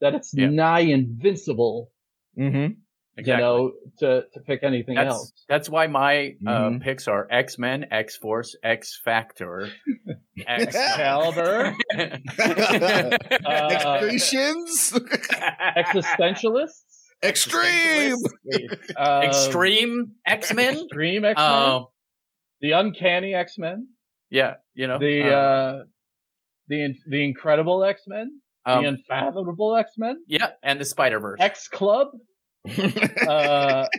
[0.00, 0.48] that it's Yeah.
[0.50, 1.90] nigh invincible
[2.38, 2.74] mm-hmm.
[3.20, 3.32] Exactly.
[3.32, 6.82] you know to to pick anything that's else that's why my uh, Mhm.
[6.82, 9.68] picks are X Men, X Force, X Factor,
[10.46, 12.16] X caliber Uh,
[13.70, 14.92] Excretions,
[15.76, 16.84] existentialists
[17.22, 18.16] extreme.
[18.96, 20.74] Um, Extreme X Men.
[20.78, 21.46] Extreme X-Men.
[21.46, 21.80] Uh,
[22.62, 23.88] the Uncanny X-Men.
[24.30, 25.82] yeah, you know The, uh, uh,
[26.68, 28.40] the, the Incredible X-Men.
[28.66, 30.22] um, the Unfathomable X-Men.
[30.26, 31.40] yeah, and the Spider Verse.
[31.40, 32.08] X-Club.
[32.68, 33.86] Uh,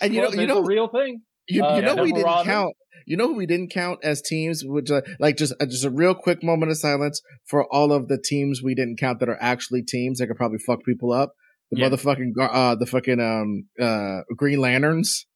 [0.00, 1.22] And you know- you know- a real thing.
[1.46, 2.46] You, Uh, you know we didn't Marauders.
[2.46, 2.74] count.
[3.06, 5.90] You know who we didn't count as teams, which uh, like just uh, just a
[5.90, 9.36] real quick moment of silence for all of the teams we didn't count that are
[9.42, 11.34] actually teams that could probably fuck people up.
[11.70, 11.90] The Yeah.
[11.90, 15.26] motherfucking uh the fucking um uh Green Lanterns.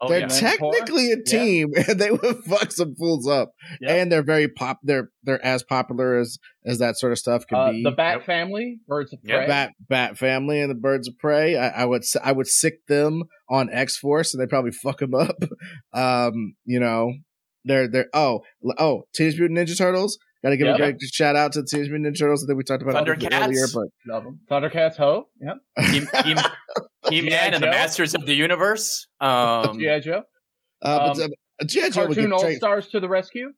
[0.00, 0.26] Oh, they're yeah.
[0.28, 1.22] technically a Yeah.
[1.26, 3.52] team, and they would fuck some fools up.
[3.80, 3.90] Yep.
[3.90, 4.78] And they're very pop.
[4.82, 7.82] They're they're as popular as as that sort of stuff can Uh, be.
[7.82, 8.26] the Bat Yep.
[8.26, 8.78] Family.
[8.86, 9.36] Birds of Yep.
[9.38, 9.46] Prey.
[9.46, 11.56] Bat Bat Family and the Birds of Prey.
[11.56, 15.14] I, I would I would sick them on X Force, and they probably fuck them
[15.14, 15.36] up.
[15.92, 17.12] Um, you know,
[17.64, 18.40] they're they're oh
[18.78, 20.18] oh Teenage Mutant Ninja Turtles.
[20.42, 20.74] Got to give Yep.
[20.76, 23.04] a great shout out to the Teenage Mutant Ninja Turtles that we talked about a
[23.12, 23.44] Thundercats.
[23.46, 24.40] earlier, but Love them.
[24.50, 25.28] Thundercats, Ho.
[25.40, 25.56] Yep.
[25.90, 26.34] He, he,
[27.20, 29.06] He-Man and the Masters of the Universe.
[29.20, 30.00] Um, G.I.
[30.00, 30.22] Joe.
[30.82, 31.30] uh, but Um,
[31.60, 33.52] uh, GI Joe would Cartoon All Stars to the rescue.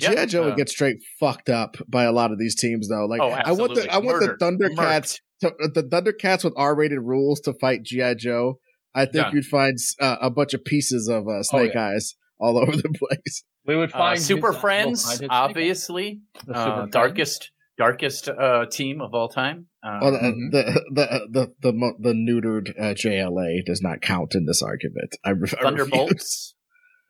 [0.00, 0.16] Yep.
[0.16, 3.06] GI Joe would Uh, get straight fucked up by a lot of these teams, though.
[3.06, 3.92] Like Oh, I want the.
[3.92, 4.38] I want Murdered.
[4.38, 8.60] the Thundercats to, the Thundercats with R-rated rules to fight GI Joe.
[8.94, 9.34] I think Done.
[9.34, 13.42] you'd find uh, a bunch of pieces of uh, Snake Eyes all over the place.
[13.68, 16.20] We would Uh, find Super his- we'll Friends, find obviously.
[16.46, 16.92] the Uh, Super Friends.
[16.92, 19.66] darkest, darkest uh, team of all time.
[19.84, 20.50] Uh, Well, the, Mhm.
[20.50, 25.14] the the the the the neutered uh, JLA does not count in this argument.
[25.24, 25.52] I, re- I refuse.
[25.62, 26.54] Thunderbolts.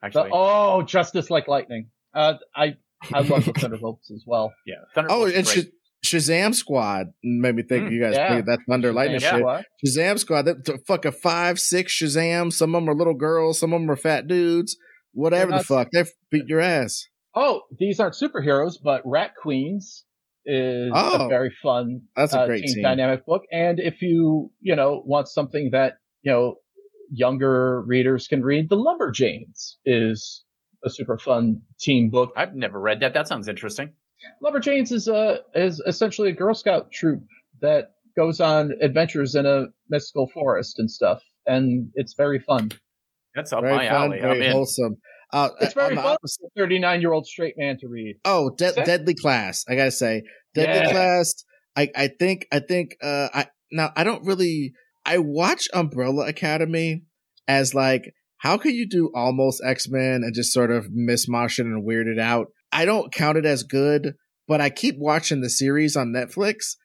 [0.01, 1.89] The- Actually, oh, Justice Like Lightning.
[2.13, 2.75] Uh, I
[3.13, 4.53] I love the Thunderbolts as well.
[4.65, 4.75] yeah.
[5.09, 5.47] Oh, and great.
[5.47, 8.27] Sh- Shazam Squad made me think Mm, you guys yeah.
[8.29, 9.35] played that Thunder Lightning Yeah.
[9.35, 9.43] shit.
[9.43, 9.65] What?
[9.85, 12.53] Shazam Squad, that t- fucking five, six Shazam.
[12.53, 14.77] Some of them are little girls, some of them are fat dudes.
[15.13, 17.07] Whatever the They're fuck, they beat your ass.
[17.35, 20.05] Oh, these aren't superheroes, but Rat Queens
[20.45, 22.83] is Oh, a very fun That's a uh, great team, team.
[22.83, 23.43] dynamic book.
[23.51, 26.55] And if you you know want something that you know
[27.11, 30.43] younger readers can read, The Lumberjanes is
[30.83, 32.31] a super fun team book.
[32.37, 33.13] I've never read that.
[33.13, 33.93] That sounds interesting.
[34.43, 37.23] Lumberjanes is a is essentially a Girl Scout troop
[37.61, 42.71] that goes on adventures in a mystical forest and stuff, and it's very fun.
[43.35, 44.19] That's up Very my fun, alley.
[44.19, 44.97] Very wholesome.
[45.31, 46.13] Uh, It's very the fun.
[46.13, 48.17] opposite- Thirty nine year old straight man to read.
[48.25, 49.63] Oh, De- Sec- Deadly Class.
[49.69, 50.23] I gotta say,
[50.55, 50.91] Deadly Yeah.
[50.91, 51.33] Class.
[51.75, 54.73] I I think I think uh I now I don't really
[55.05, 57.03] I watch Umbrella Academy
[57.47, 61.65] as like how can you do almost X Men and just sort of mismosh it
[61.67, 62.47] and weird it out.
[62.71, 64.15] I don't count it as good,
[64.47, 66.75] but I keep watching the series on Netflix.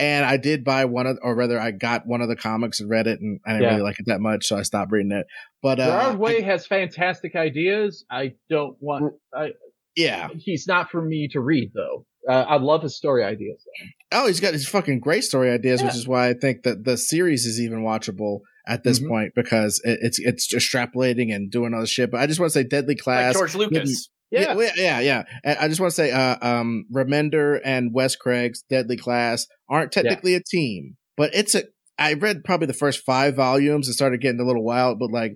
[0.00, 2.88] And I did buy one of, or rather, I got one of the comics and
[2.88, 3.70] read it, and I didn't Yeah.
[3.70, 5.26] really like it that much, so I stopped reading it.
[5.60, 8.04] But uh, Gerard Way has fantastic ideas.
[8.10, 9.14] I don't want.
[9.34, 9.50] I,
[9.96, 12.06] yeah, he's not for me to read though.
[12.28, 13.64] Uh, I love his story ideas.
[14.12, 14.20] Though.
[14.22, 16.96] Oh, he's got his fucking great story ideas, which is why I think that the
[16.96, 19.08] series is even watchable at this Mhm.
[19.08, 22.10] point because it, it's it's extrapolating and doing all this shit.
[22.12, 23.34] But I just want to say, Deadly Like Class.
[23.34, 24.10] George Lucas.
[24.30, 25.22] Yeah, yeah, yeah, yeah.
[25.44, 29.92] And I just want to say, uh, um, Remender and Wes Craig's Deadly Class aren't
[29.92, 31.64] technically a team, but it's a.
[31.98, 35.32] I read probably the first five volumes and started getting a little wild, but like,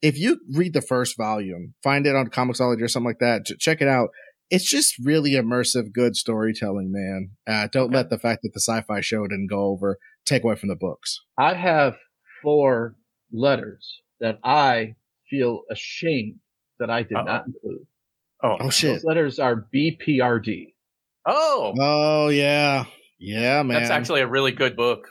[0.00, 3.58] if you read the first volume, find it on Comixology or something like that, ch-
[3.58, 4.08] check it out.
[4.48, 7.30] It's just really immersive, good storytelling, man.
[7.46, 7.96] Uh, don't Okay.
[7.96, 11.20] let the fact that the Syfy show didn't go over take away from the books.
[11.36, 11.96] I have
[12.42, 12.94] four
[13.32, 14.94] letters that I
[15.28, 16.36] feel ashamed
[16.78, 17.24] that I did Uh-oh.
[17.24, 17.86] not include.
[18.42, 18.94] Oh, Oh shit!
[18.96, 20.74] Those letters are BPRD.
[21.26, 22.84] oh, Oh yeah,
[23.18, 23.80] yeah, man.
[23.80, 25.08] that's actually a really good book.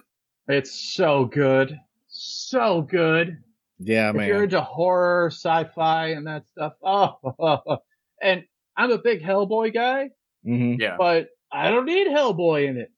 [0.48, 3.38] It's so good, so good.
[3.80, 7.78] yeah, if you're into horror, sci-fi, and that stuff, oh,
[8.22, 8.44] and
[8.78, 10.10] I'm a big Hellboy guy,
[10.44, 10.96] hmm Yeah.
[10.98, 12.92] but I don't need Hellboy in it.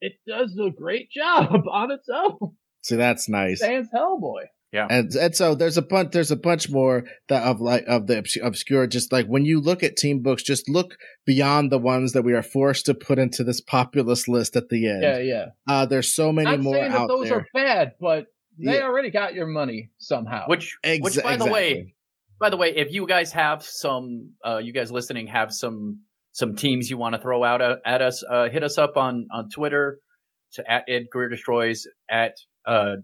[0.00, 2.56] It does a great job on its own.
[2.82, 3.60] See, that's nice.
[3.60, 4.44] Sans Hellboy.
[4.90, 8.18] And and so there's a bunch there's a bunch more that of like of the
[8.42, 10.96] obscure just like when you look at team books just look
[11.26, 14.88] beyond the ones that we are forced to put into this populist list at the
[14.88, 15.46] end Yeah, yeah.
[15.68, 18.26] uh there's so many Not more saying that those there are bad, but
[18.58, 18.82] they Yeah.
[18.84, 20.46] already got your money somehow.
[20.48, 21.94] Which, Ex- which, by the way,
[22.38, 26.00] by the way, if you guys have some, uh, you guys listening have some
[26.32, 29.26] some teams you want to throw out at, at us, uh, hit us up on
[29.32, 29.98] on Twitter
[30.54, 32.34] to at Ed Greer Destroys at
[32.66, 32.96] uh,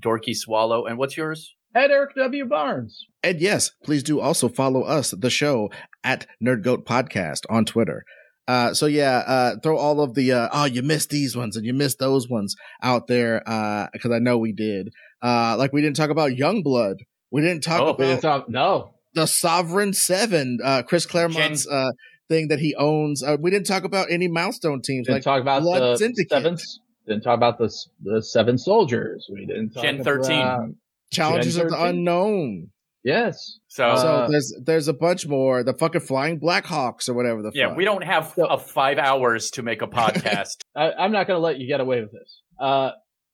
[0.00, 0.86] Dorky Swallow.
[0.86, 1.54] And what's yours?
[1.74, 2.46] At Erik W.
[2.46, 3.04] Barnes.
[3.22, 5.68] and yes please do also follow us the show
[6.02, 8.04] at nerd goat podcast on twitter
[8.48, 11.66] uh, so yeah, uh, throw all of the uh, oh you missed these ones and
[11.66, 13.40] you missed those ones out there
[13.92, 14.88] because I know we did.
[15.22, 16.94] Uh, like we didn't talk about Youngblood.
[17.30, 18.94] We didn't talk Oh, about didn't talk- no.
[19.12, 21.90] the Sovereign Seven, uh, Chris Claremont's uh,
[22.30, 23.22] thing that he owns.
[23.22, 26.30] Uh, we didn't talk about any milestone teams Didn't like talk about Blood the Syndicate.
[26.30, 26.56] seven.
[27.08, 29.28] Didn't talk about the the seven soldiers.
[29.32, 30.38] We didn't talk Gen 13.
[30.40, 30.68] about-
[31.10, 32.68] Challengers of the Unknown.
[33.02, 33.58] yes.
[33.68, 35.62] So Uh, so there's there's a bunch more.
[35.62, 37.76] The fucking Flying Blackhawks or whatever the yeah, fuck.
[37.78, 40.56] we don't have So- uh, five hours to make a podcast.
[40.76, 42.42] I, I'm not going to let you get away with this.
[42.60, 42.90] Uh,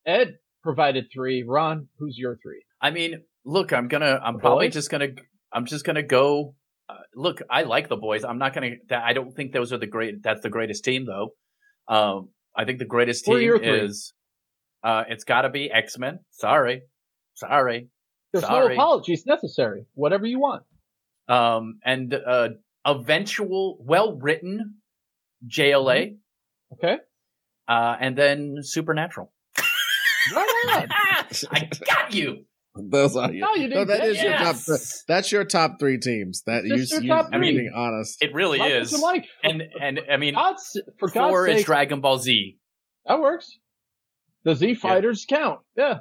[0.07, 1.43] Ed provided three.
[1.43, 2.63] Ron, who's your three?
[2.81, 4.75] I mean, look, I'm gonna, I'm The probably boys?
[4.75, 5.09] just gonna,
[5.53, 6.55] I'm just gonna go.
[6.89, 8.23] Uh, look, I like the boys.
[8.23, 8.73] I'm not gonna.
[8.91, 10.23] That, I don't think those are the great.
[10.23, 11.31] That's the greatest team, though.
[11.89, 14.13] Um, I think the greatest team is.
[14.83, 16.21] Uh, it's got to be X Men.
[16.31, 16.83] Sorry,
[17.35, 17.89] sorry.
[18.33, 19.87] There's no apologies necessary.
[19.95, 20.65] Whatever you want.
[21.29, 22.49] Um, and uh,
[22.85, 24.77] eventual, well written
[25.49, 26.17] JLA,
[26.75, 26.97] Okay.
[27.69, 29.33] uh, and then Supernatural.
[30.35, 30.87] Right.
[31.51, 32.45] I got you.
[32.77, 34.57] Those are No, you no, didn't that get is your top.
[34.57, 36.43] Th- that's your top three teams.
[36.47, 37.53] That you, Just your you, top you're three.
[37.53, 38.21] being honest.
[38.21, 38.93] It really Like is.
[38.93, 39.27] what like.
[39.45, 42.59] And and I mean, God's, for four God's is Dragon Ball Z.
[43.07, 43.59] that works.
[44.45, 45.61] The Z fighters count.
[45.77, 45.99] Yeah,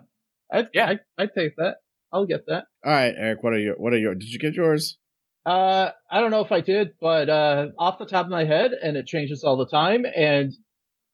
[0.52, 0.94] I, Yeah.
[1.18, 1.76] I, I take that.
[2.12, 2.66] I'll get that.
[2.84, 3.44] All right, Erik.
[3.44, 4.16] What are your What are your?
[4.16, 4.98] Did you get yours?
[5.46, 8.72] Uh, I don't know if I did, but uh, off the top of my head,
[8.72, 10.54] and it changes all the time, and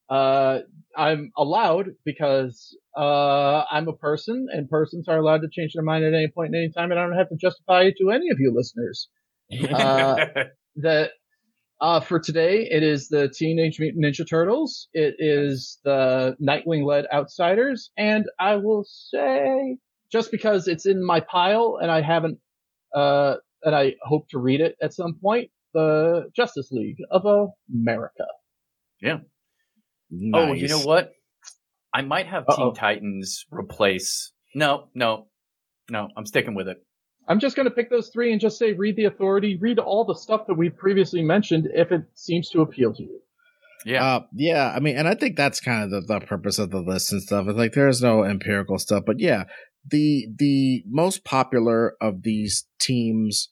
[0.10, 0.60] uh,
[1.00, 6.04] I'm allowed because uh, I'm a person, and persons are allowed to change their mind
[6.04, 8.30] at any point in any time, and I don't have to justify it to any
[8.30, 9.08] of you listeners.
[9.74, 10.26] Uh,
[10.76, 11.12] that
[11.80, 14.90] uh, for today, it is the Teenage Mutant Ninja Turtles.
[14.94, 19.78] It is the Nightwing-led Outsiders, and I will say,
[20.12, 22.40] just because it's in my pile and I haven't,
[22.94, 27.26] uh, and I hope to read it at some point, the Justice League of
[27.74, 28.26] America.
[30.34, 31.14] Oh, you know what?
[31.94, 32.72] I might have Uh-oh.
[32.72, 34.32] Teen Titans replace.
[34.54, 35.28] No, no,
[35.90, 36.08] no.
[36.16, 36.78] I'm sticking with it.
[37.28, 40.04] I'm just going to pick those three and just say, read the Authority, read all
[40.04, 43.20] the stuff that we previously mentioned, if it seems to appeal to you.
[43.86, 44.04] Yeah.
[44.04, 46.82] Uh, yeah, I mean, and I think that's kind of the, the purpose of the
[46.82, 47.48] list and stuff.
[47.48, 49.44] It's like there's no empirical stuff, but yeah,
[49.90, 53.50] the the most popular of these teams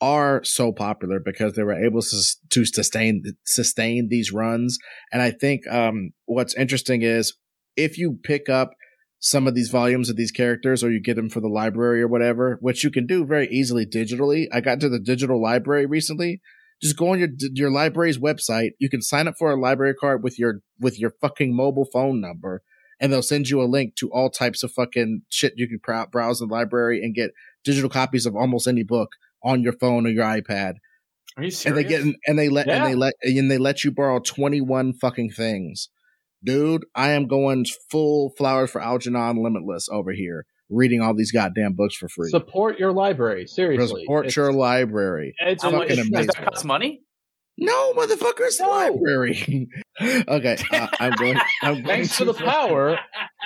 [0.00, 4.78] are so popular because they were able to, to sustain sustain these runs.
[5.12, 7.34] And I think um, what's interesting is
[7.76, 8.70] if you pick up
[9.18, 12.08] some of these volumes of these characters or you get them for the library or
[12.08, 14.46] whatever, which you can do very easily digitally.
[14.50, 16.40] I got to the digital library recently
[16.80, 18.70] just go on your your library's website.
[18.78, 22.20] You can sign up for a library card with your with your fucking mobile phone
[22.20, 22.62] number,
[22.98, 26.06] and they'll send you a link to all types of fucking shit you can brow-
[26.06, 27.32] browse in the library and get
[27.64, 29.10] digital copies of almost any book
[29.44, 30.74] on your phone or your iPad.
[31.36, 31.64] Are you serious?
[31.66, 32.76] And they get and they let Yeah.
[32.76, 35.88] and they let and they let you borrow twenty one fucking things,
[36.44, 36.84] dude.
[36.94, 41.94] I am going full flowers for Algernon Limitless over here, reading all these goddamn books
[41.94, 42.30] for free.
[42.30, 44.02] Support your library, seriously.
[44.02, 45.34] Support It's- your library.
[45.38, 46.26] It's How much fucking does amazing.
[46.36, 47.02] that cost money?
[47.62, 48.70] No, motherfucker, it's the No.
[48.70, 49.68] library.
[50.28, 51.36] okay, uh, I'm going.
[51.62, 52.98] I'm going Thanks to the power,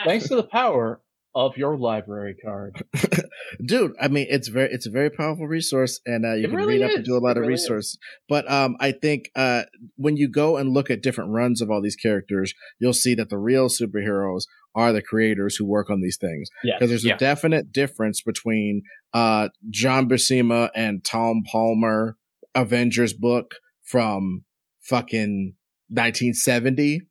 [0.05, 1.01] thanks to the power
[1.35, 2.85] of your library card.
[3.67, 3.93] dude.
[4.01, 6.79] I mean, it's very, it's a very powerful resource, and uh, you It can really
[6.79, 7.63] read up and do a lot It of really is.
[7.63, 7.99] resource.
[8.29, 9.63] But um, I think uh,
[9.97, 13.31] when you go and look at different runs of all these characters, you'll see that
[13.31, 14.43] the real superheroes
[14.77, 16.49] are the creators who work on these things.
[16.63, 16.75] Yeah.
[16.79, 17.15] because there's Yeah.
[17.15, 18.83] a definite difference between
[19.13, 22.17] uh, John Buscema and Tom Palmer
[22.55, 24.45] Avengers book from
[24.81, 25.55] fucking
[25.89, 27.03] 1970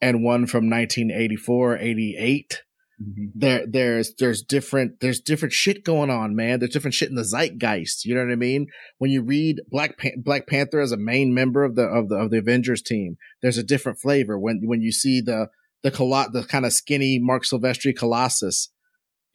[0.00, 2.62] and one from 1984 88
[2.98, 6.58] there there's there's different there's different shit going on man.
[6.58, 8.04] There's different shit in the zeitgeist.
[8.04, 8.68] You know what i mean?
[8.98, 12.16] When you read black Pan- black panther as a main member of the of the
[12.16, 14.38] of the avengers team there's a different flavor.
[14.38, 15.48] When when you see the
[15.82, 18.70] the colo- the kind of skinny marc silvestri colossus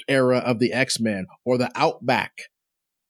[0.08, 2.32] era of the x-men or the outback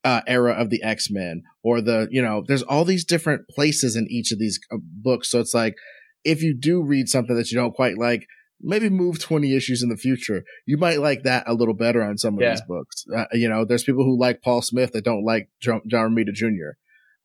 [0.04, 4.08] uh, era of the x-men or the you know there's all these different places in
[4.10, 5.30] each of these uh, books.
[5.30, 5.76] So it's like
[6.24, 8.26] if you do read something that you don't quite like
[8.62, 10.44] maybe move 20 issues in the future.
[10.66, 12.52] You might like that a little better on some of Yeah.
[12.52, 13.06] these books.
[13.16, 16.34] Uh, you know, there's people who like Paul Smith that don't like John, John Romita
[16.34, 16.78] Jr.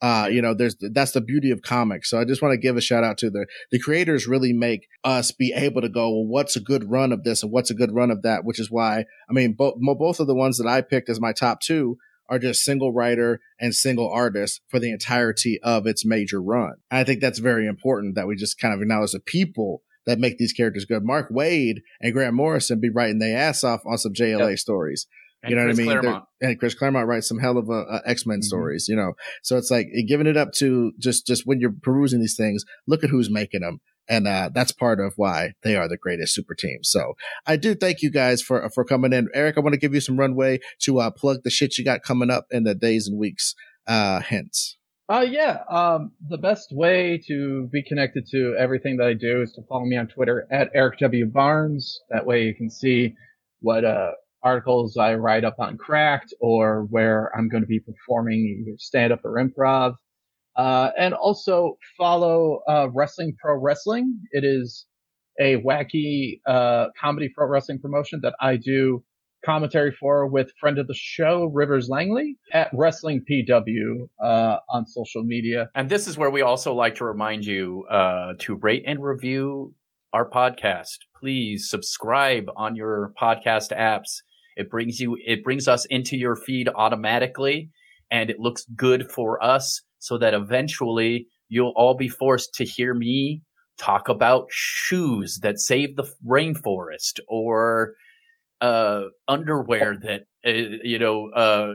[0.02, 2.10] Uh, you know, there's, that's the beauty of comics.
[2.10, 4.86] So I just want to give a shout out to the, the creators really make
[5.02, 7.74] us be able to go, well, what's a good run of this and what's a
[7.74, 8.44] good run of that?
[8.44, 11.32] Which is why, I mean, both, both of the ones that I picked as my
[11.32, 11.96] top two
[12.28, 16.74] are just single writer and single artist for the entirety of its major run.
[16.90, 20.38] I think that's very important that we just kind of acknowledge the people that make
[20.38, 21.04] these characters good.
[21.04, 25.06] Mark Waid and Grant Morrison be writing their ass off on some JLA stories.
[25.42, 26.22] And you know Chris what I mean?
[26.40, 28.44] And Chris Claremont writes some hell of a, uh X Men Mhm.
[28.44, 29.12] stories, you know.
[29.42, 33.04] So it's like giving it up to just just when you're perusing these things, look
[33.04, 36.54] at who's making them, and uh, that's part of why they are the greatest super
[36.54, 36.78] team.
[36.82, 37.12] So
[37.46, 39.58] I do thank you guys for for coming in, Erik.
[39.58, 42.30] I want to give you some runway to uh, plug the shit you got coming
[42.30, 43.54] up in the days and weeks
[43.86, 44.78] uh, hence.
[45.08, 45.58] Uh, yeah.
[45.68, 49.84] Um, the best way to be connected to everything that I do is to follow
[49.84, 52.00] me on Twitter at Erik W Barnes.
[52.08, 53.14] That way you can see
[53.60, 58.64] what uh, articles I write up on Cracked or where I'm going to be performing
[58.66, 59.94] either stand up or improv.
[60.56, 64.20] Uh, and also follow uh, Wrestling Pro Wrestling.
[64.32, 64.86] It is
[65.38, 69.02] a wacky uh, comedy pro wrestling promotion that I do
[69.44, 75.22] commentary for with friend of the show Rivers Langley at Wrestling PW uh, on social
[75.22, 75.68] media.
[75.74, 79.74] And this is where we also like to remind you uh, to rate and review
[80.12, 80.98] our podcast.
[81.18, 84.22] Please subscribe on your podcast apps.
[84.56, 87.70] It brings you, it brings us into your feed automatically,
[88.10, 92.94] and it looks good for us, so that eventually you'll all be forced to hear
[92.94, 93.42] me
[93.76, 97.94] talk about shoes that save the rainforest or
[98.64, 100.50] uh, underwear that uh,
[100.92, 101.72] you know, uh,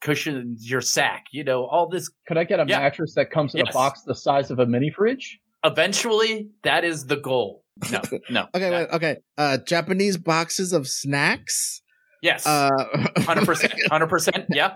[0.00, 2.10] cushion your sack, you know, all this.
[2.26, 2.78] Could I get a Yeah.
[2.80, 3.70] mattress that comes in Yes.
[3.70, 5.38] a box the size of a mini fridge?
[5.64, 7.64] Eventually, that is the goal.
[7.92, 8.00] No,
[8.30, 8.40] no.
[8.54, 9.16] Okay, that- wait, okay.
[9.38, 11.82] Uh, Japanese boxes of snacks.
[12.22, 12.46] Yes.
[12.46, 12.70] Uh,
[13.18, 13.72] Hundred percent.
[13.90, 14.46] Hundred percent.
[14.50, 14.74] Yeah.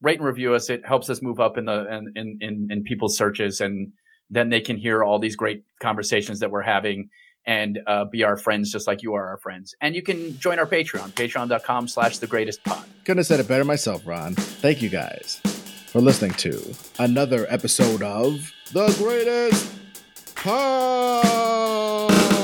[0.00, 0.70] Rate and review us.
[0.70, 3.92] It helps us move up in the in, in in in people's searches, and
[4.30, 7.08] then they can hear all these great conversations that we're having
[7.48, 9.74] and uh, be our friends, just like you are our friends.
[9.80, 12.84] And you can join our Patreon, Patreon.com/slash The Greatest Pod.
[13.04, 14.34] Couldn't have said it better myself, Ron.
[14.34, 15.40] Thank you guys
[15.86, 19.74] for listening to another episode of The Greatest
[20.36, 22.37] Pod.